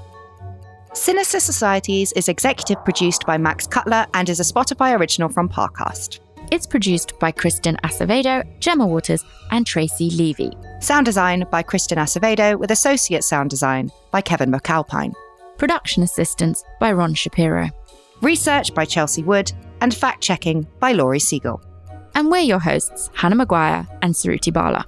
Sinister 0.92 1.40
Societies 1.40 2.12
is 2.12 2.28
executive 2.28 2.84
produced 2.84 3.24
by 3.26 3.38
Max 3.38 3.66
Cutler 3.66 4.06
and 4.12 4.28
is 4.28 4.38
a 4.40 4.42
Spotify 4.42 4.98
original 4.98 5.30
from 5.30 5.48
Parcast. 5.48 6.20
It's 6.52 6.66
produced 6.66 7.18
by 7.18 7.30
Kristen 7.30 7.78
Acevedo, 7.82 8.44
Gemma 8.60 8.86
Waters, 8.86 9.24
and 9.52 9.66
Tracy 9.66 10.10
Levy. 10.10 10.52
Sound 10.80 11.06
design 11.06 11.46
by 11.50 11.62
Kristen 11.62 11.96
Acevedo 11.96 12.58
with 12.58 12.70
associate 12.70 13.24
sound 13.24 13.48
design 13.48 13.90
by 14.10 14.20
Kevin 14.20 14.52
McAlpine. 14.52 15.14
Production 15.56 16.02
assistance 16.02 16.62
by 16.78 16.92
Ron 16.92 17.14
Shapiro. 17.14 17.70
Research 18.20 18.74
by 18.74 18.84
Chelsea 18.84 19.22
Wood 19.22 19.50
and 19.80 19.94
fact 19.94 20.22
checking 20.22 20.66
by 20.78 20.92
Laurie 20.92 21.20
Siegel. 21.20 21.62
And 22.14 22.30
we're 22.30 22.40
your 22.40 22.58
hosts, 22.58 23.08
Hannah 23.14 23.36
Maguire 23.36 23.88
and 24.02 24.12
Suruthi 24.12 24.52
Bala. 24.52 24.84